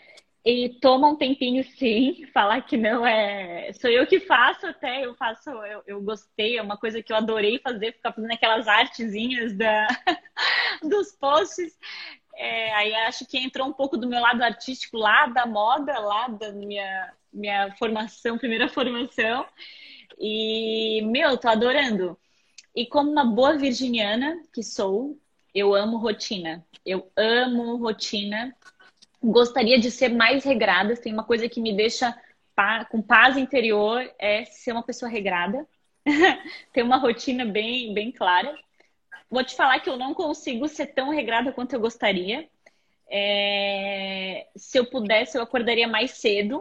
[0.45, 3.73] E toma um tempinho sim, falar que não é.
[3.75, 7.17] Sou eu que faço até, eu faço, eu, eu gostei, é uma coisa que eu
[7.17, 9.87] adorei fazer, ficar fazendo aquelas artezinhas da,
[10.83, 11.77] dos posts.
[12.35, 16.29] É, aí acho que entrou um pouco do meu lado artístico lá da moda, lá
[16.29, 19.45] da minha, minha formação, primeira formação.
[20.19, 22.19] E, meu, tô adorando.
[22.75, 25.19] E como uma boa virginiana que sou,
[25.55, 26.65] eu amo rotina.
[26.85, 28.55] Eu amo rotina.
[29.23, 30.97] Gostaria de ser mais regrada.
[30.97, 32.15] Tem uma coisa que me deixa
[32.91, 35.67] com paz interior é ser uma pessoa regrada.
[36.73, 38.53] Ter uma rotina bem, bem clara.
[39.31, 42.49] Vou te falar que eu não consigo ser tão regrada quanto eu gostaria.
[43.09, 44.49] É...
[44.57, 46.61] Se eu pudesse, eu acordaria mais cedo.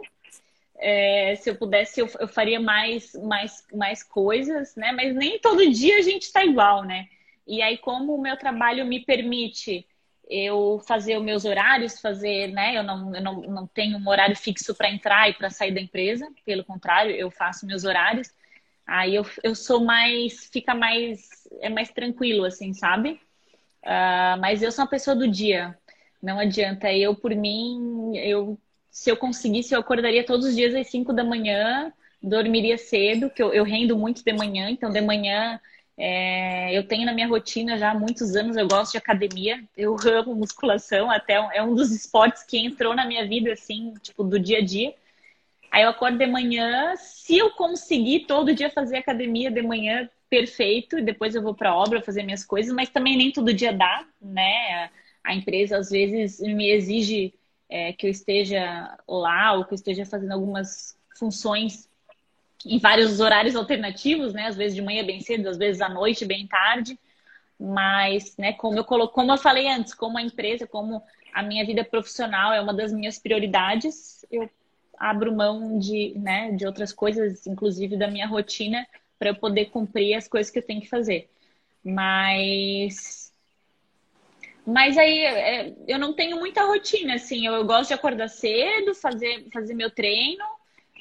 [0.78, 1.34] É...
[1.36, 4.92] Se eu pudesse, eu, eu, faria mais, mais, mais coisas, né?
[4.92, 7.08] Mas nem todo dia a gente está igual, né?
[7.46, 9.86] E aí, como o meu trabalho me permite
[10.30, 12.76] eu fazer os meus horários, fazer, né?
[12.76, 15.80] Eu não, eu não, não tenho um horário fixo para entrar e para sair da
[15.80, 18.30] empresa, pelo contrário, eu faço meus horários.
[18.86, 21.28] Aí eu, eu sou mais, fica mais,
[21.60, 23.20] é mais tranquilo, assim, sabe?
[23.84, 25.76] Uh, mas eu sou uma pessoa do dia.
[26.22, 26.92] Não adianta.
[26.92, 28.58] Eu, por mim, eu,
[28.90, 33.42] se eu conseguisse, eu acordaria todos os dias às 5 da manhã, dormiria cedo, que
[33.42, 35.60] eu, eu rendo muito de manhã, então de manhã
[35.96, 39.96] é, eu tenho na minha rotina já há muitos anos, eu gosto de academia, eu
[40.06, 44.38] amo musculação, até é um dos esportes que entrou na minha vida, assim, tipo, do
[44.38, 44.94] dia a dia.
[45.70, 50.98] Aí eu acordo de manhã, se eu conseguir todo dia fazer academia de manhã, perfeito,
[50.98, 53.72] e depois eu vou para a obra fazer minhas coisas, mas também nem todo dia
[53.72, 54.90] dá, né?
[55.24, 57.34] A empresa às vezes me exige
[57.68, 61.88] é, que eu esteja lá ou que eu esteja fazendo algumas funções
[62.64, 64.46] em vários horários alternativos, né?
[64.46, 66.98] Às vezes de manhã bem cedo, às vezes à noite bem tarde.
[67.58, 69.08] Mas, né, como eu colo...
[69.08, 71.02] como eu falei antes, como a empresa, como
[71.32, 74.48] a minha vida profissional é uma das minhas prioridades, eu
[74.96, 78.86] abro mão de, né, de outras coisas, inclusive da minha rotina,
[79.18, 81.28] para eu poder cumprir as coisas que eu tenho que fazer.
[81.84, 83.17] Mas
[84.70, 87.46] mas aí é, eu não tenho muita rotina, assim.
[87.46, 90.44] Eu, eu, gosto de acordar cedo, fazer, fazer meu treino,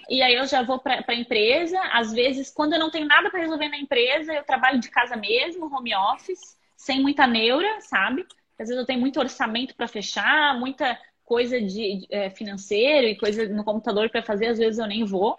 [0.09, 1.77] e aí eu já vou para a empresa.
[1.91, 5.17] Às vezes, quando eu não tenho nada para resolver na empresa, eu trabalho de casa
[5.17, 8.25] mesmo, home office, sem muita neura, sabe?
[8.57, 13.49] Às vezes eu tenho muito orçamento para fechar, muita coisa de é, financeiro e coisa
[13.49, 15.37] no computador para fazer, às vezes eu nem vou.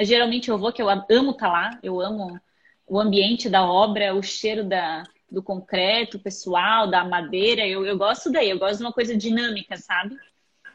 [0.00, 2.40] Geralmente eu vou, que eu amo estar tá lá, eu amo
[2.88, 7.66] o ambiente da obra, o cheiro da, do concreto pessoal, da madeira.
[7.66, 10.16] Eu, eu gosto daí, eu gosto de uma coisa dinâmica, sabe?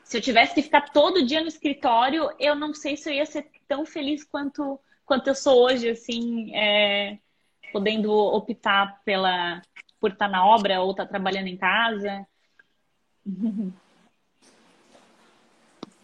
[0.04, 3.26] Se eu tivesse que ficar todo dia no escritório, eu não sei se eu ia
[3.26, 7.18] ser tão feliz quanto, quanto eu sou hoje, assim, é,
[7.72, 9.62] podendo optar pela,
[10.00, 12.28] por estar na obra ou estar trabalhando em casa.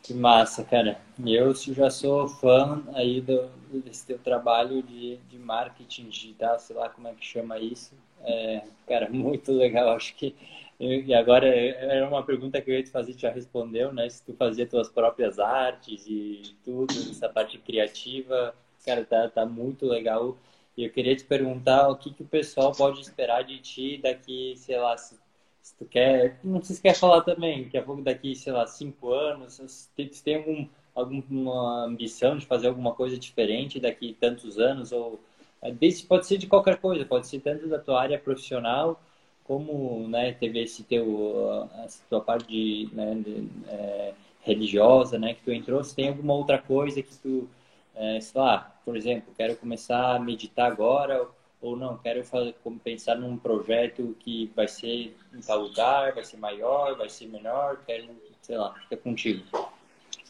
[0.09, 0.99] Que massa, cara.
[1.23, 6.89] Eu já sou fã aí do, desse teu trabalho de, de marketing digital, sei lá
[6.89, 7.93] como é que chama isso.
[8.23, 9.89] É, cara, muito legal.
[9.89, 10.35] Acho que.
[10.79, 14.09] E agora era uma pergunta que eu ia te fazer, já respondeu, né?
[14.09, 19.85] Se tu fazia tuas próprias artes e tudo, essa parte criativa, cara, tá, tá muito
[19.85, 20.35] legal.
[20.75, 24.55] E eu queria te perguntar o que, que o pessoal pode esperar de ti daqui,
[24.57, 25.19] sei lá, se
[25.61, 28.65] se tu quer, não sei se quer falar também, daqui a pouco daqui, sei lá,
[28.67, 34.91] cinco anos, se tem algum, alguma ambição de fazer alguma coisa diferente daqui tantos anos,
[34.91, 35.19] ou
[35.61, 39.01] é, desde, pode ser de qualquer coisa, pode ser tanto da tua área profissional,
[39.43, 45.41] como né, teve esse teu, essa tua parte de, né, de, é, religiosa, né, que
[45.43, 47.49] tu entrou, se tem alguma outra coisa que tu,
[47.95, 51.27] é, sei lá, por exemplo, quero começar a meditar agora,
[51.61, 56.23] ou não, quero fazer, como pensar num projeto que vai ser em tal lugar, vai
[56.23, 58.07] ser maior, vai ser menor, quero,
[58.41, 59.45] sei lá, fica contigo.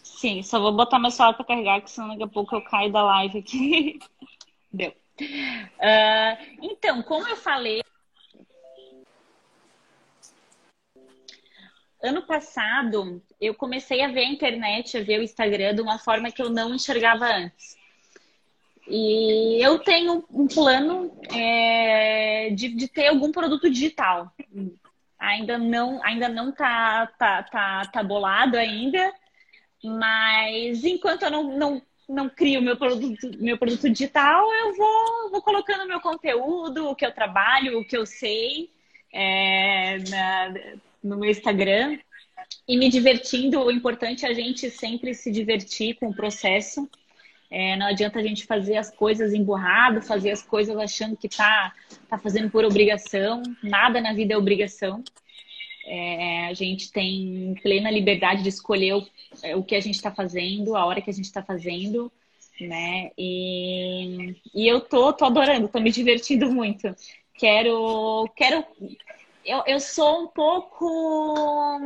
[0.04, 2.92] Sim, só vou botar meu celular para carregar, que senão daqui a pouco eu caio
[2.92, 4.00] da live aqui.
[4.74, 4.94] Deu.
[5.22, 7.82] Uh, então, como eu falei,
[12.02, 16.32] ano passado eu comecei a ver a internet, a ver o Instagram de uma forma
[16.32, 17.79] que eu não enxergava antes.
[18.90, 24.34] E eu tenho um plano é, de, de, ter algum produto digital.
[25.20, 29.14] Ainda não, ainda não tá, tá, tá, tá bolado ainda,
[29.84, 35.42] mas enquanto eu não, não, não crio meu produto, meu produto digital, eu vou, vou
[35.42, 38.72] colocando meu conteúdo, o que eu trabalho, o que eu sei
[39.14, 40.54] é, na,
[41.04, 42.00] no meu Instagram
[42.68, 43.62] e me divertindo.
[43.62, 46.90] O importante é a gente sempre se divertir com o processo.
[47.52, 51.74] É, não adianta a gente fazer as coisas emburrado, fazer as coisas achando que tá,
[52.08, 53.42] tá fazendo por obrigação.
[53.64, 55.04] Nada na vida é obrigação.
[55.86, 59.08] É, a gente tem plena liberdade de escolher o,
[59.42, 62.12] é, o que a gente está fazendo, a hora que a gente está fazendo,
[62.62, 63.10] né?
[63.18, 66.96] E, e eu tô, tô adorando, tô me divertindo muito.
[67.34, 68.64] Quero, quero.
[69.44, 71.80] Eu, eu sou um pouco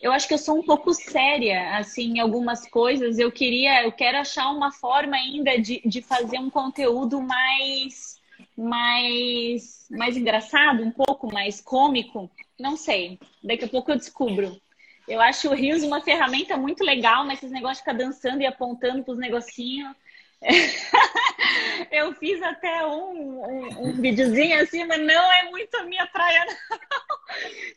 [0.00, 3.18] eu acho que eu sou um pouco séria, assim, em algumas coisas.
[3.18, 8.18] Eu queria, eu quero achar uma forma ainda de, de fazer um conteúdo mais,
[8.56, 12.30] mais, mais engraçado, um pouco mais cômico.
[12.58, 13.18] Não sei.
[13.44, 14.60] Daqui a pouco eu descubro.
[15.06, 18.46] Eu acho o Rios uma ferramenta muito legal, mas esses negócios de ficar dançando e
[18.46, 19.94] apontando para os negocinhos.
[21.90, 26.44] eu fiz até um, um, um videozinho assim, mas não é muito a minha praia,
[26.46, 26.78] não.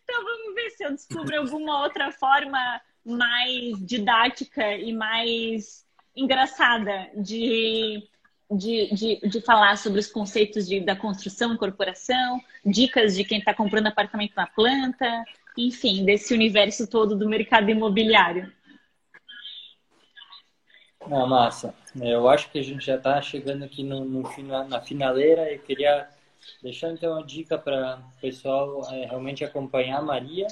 [0.03, 5.85] Então vamos ver se eu descubro alguma outra forma mais didática e mais
[6.15, 8.07] engraçada de,
[8.49, 13.53] de, de, de falar sobre os conceitos de, da construção corporação, dicas de quem está
[13.53, 15.23] comprando apartamento na planta,
[15.57, 18.51] enfim, desse universo todo do mercado imobiliário.
[21.11, 21.73] Ah, massa.
[22.01, 24.23] Eu acho que a gente já está chegando aqui no, no,
[24.69, 25.51] na finaleira.
[25.51, 26.07] Eu queria
[26.61, 30.47] deixar então uma dica para o pessoal é, realmente acompanhar a Maria,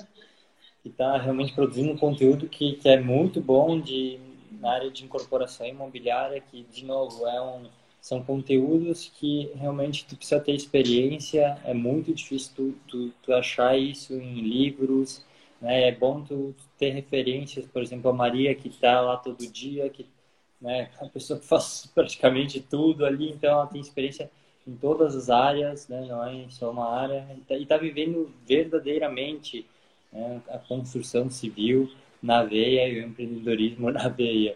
[0.84, 4.20] que está realmente produzindo um conteúdo que, que é muito bom de,
[4.60, 7.70] na área de incorporação imobiliária, que, de novo, é um,
[8.02, 11.58] são conteúdos que realmente tu precisa ter experiência.
[11.64, 15.26] É muito difícil tu, tu, tu achar isso em livros,
[15.62, 15.88] né?
[15.88, 20.06] É bom tu ter referências, por exemplo, a Maria que está lá todo dia, que
[20.62, 24.30] né, a pessoa que faz praticamente tudo ali, então ela tem experiência
[24.68, 26.06] em todas as áreas, né?
[26.08, 29.66] Não é só uma área e está tá vivendo verdadeiramente
[30.12, 31.90] né, a construção civil
[32.22, 34.56] na veia e o empreendedorismo na veia,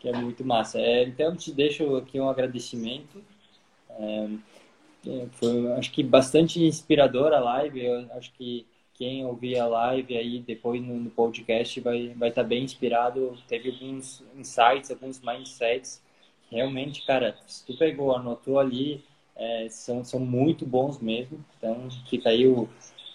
[0.00, 0.78] que é muito massa.
[0.78, 3.22] É, então, te deixo aqui um agradecimento.
[3.90, 4.28] É,
[5.06, 7.84] é foi, acho que bastante inspiradora a live.
[7.84, 8.66] Eu acho que
[8.96, 13.36] quem ouvir a live aí depois no, no podcast vai vai estar tá bem inspirado.
[13.48, 16.02] Teve alguns insights, alguns mindsets.
[16.50, 21.44] Realmente, cara, se tu pegou, anotou ali, é, são, são muito bons mesmo.
[21.58, 22.68] Então, fica aí o,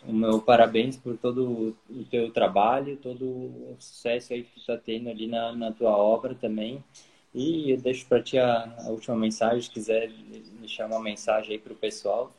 [0.08, 4.78] o meu parabéns por todo o teu trabalho, todo o sucesso aí que tu está
[4.78, 6.84] tendo ali na, na tua obra também.
[7.34, 10.12] E eu deixo para ti a, a, última mensagem, se quiser
[10.60, 12.34] deixar uma mensagem aí para o pessoal.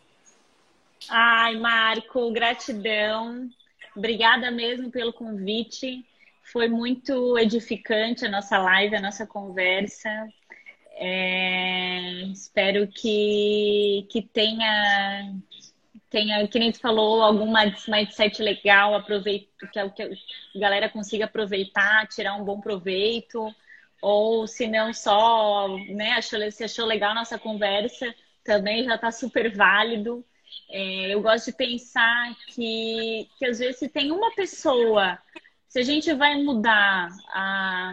[1.08, 3.48] Ai, Marco, gratidão.
[3.96, 6.04] Obrigada mesmo pelo convite.
[6.44, 10.10] Foi muito edificante a nossa live, a nossa conversa.
[10.94, 15.34] É, espero que, que tenha
[16.12, 17.50] tenha, que nem tu falou, algum
[17.88, 19.90] mindset legal, aproveito, que, a
[20.54, 23.52] galera consiga aproveitar, tirar um bom proveito,
[24.02, 29.10] ou se não só, né, achou, se achou legal a nossa conversa, também já está
[29.10, 30.22] super válido.
[30.70, 35.18] É, eu gosto de pensar que, que às vezes se tem uma pessoa,
[35.68, 37.92] se a gente vai mudar a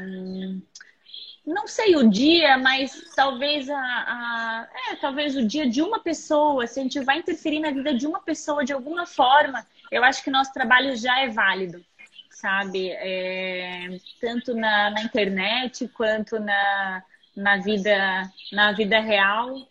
[1.50, 6.68] não sei o dia, mas talvez a, a, é, talvez o dia de uma pessoa,
[6.68, 10.24] se a gente vai interferir na vida de uma pessoa de alguma forma, eu acho
[10.24, 11.84] que nosso trabalho já é válido,
[12.30, 12.92] sabe?
[12.92, 17.04] É, tanto na, na, internet quanto na,
[17.36, 19.68] na vida na vida real.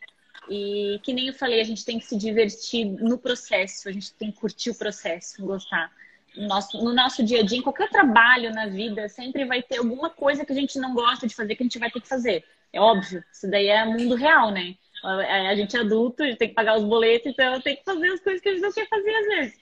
[0.50, 4.12] E que nem eu falei, a gente tem que se divertir no processo, a gente
[4.14, 5.92] tem que curtir o processo, gostar
[6.36, 9.78] no nosso, no nosso dia a dia, em qualquer trabalho na vida, sempre vai ter
[9.78, 12.08] alguma coisa que a gente não gosta de fazer que a gente vai ter que
[12.08, 12.44] fazer.
[12.72, 14.74] É óbvio, isso daí é mundo real, né?
[15.02, 18.08] A gente é adulto, a gente tem que pagar os boletos, então tem que fazer
[18.08, 19.58] as coisas que a gente não quer fazer às vezes.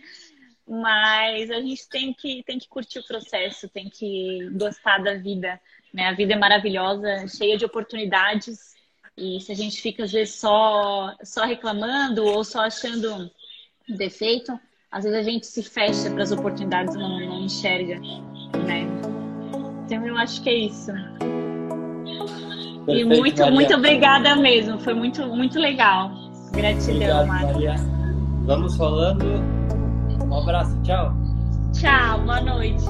[0.69, 5.61] Mas a gente tem que, tem que curtir o processo, tem que gostar da vida.
[5.93, 6.09] Né?
[6.09, 8.76] A vida é maravilhosa, cheia de oportunidades.
[9.17, 13.31] E se a gente fica, às vezes, só, só reclamando ou só achando
[13.89, 14.53] defeito,
[14.91, 18.87] às vezes a gente se fecha para as oportunidades e não, não enxerga, né?
[19.85, 20.93] Então eu acho que é isso.
[22.85, 23.55] Perfeito, e muito, Maria.
[23.55, 24.79] muito obrigada mesmo.
[24.81, 26.11] Foi muito, muito legal.
[26.53, 27.75] Gratidão, Obrigado, Maria.
[28.45, 29.25] Vamos falando.
[30.25, 31.13] Um abraço, tchau.
[31.73, 32.87] Tchau, boa noite.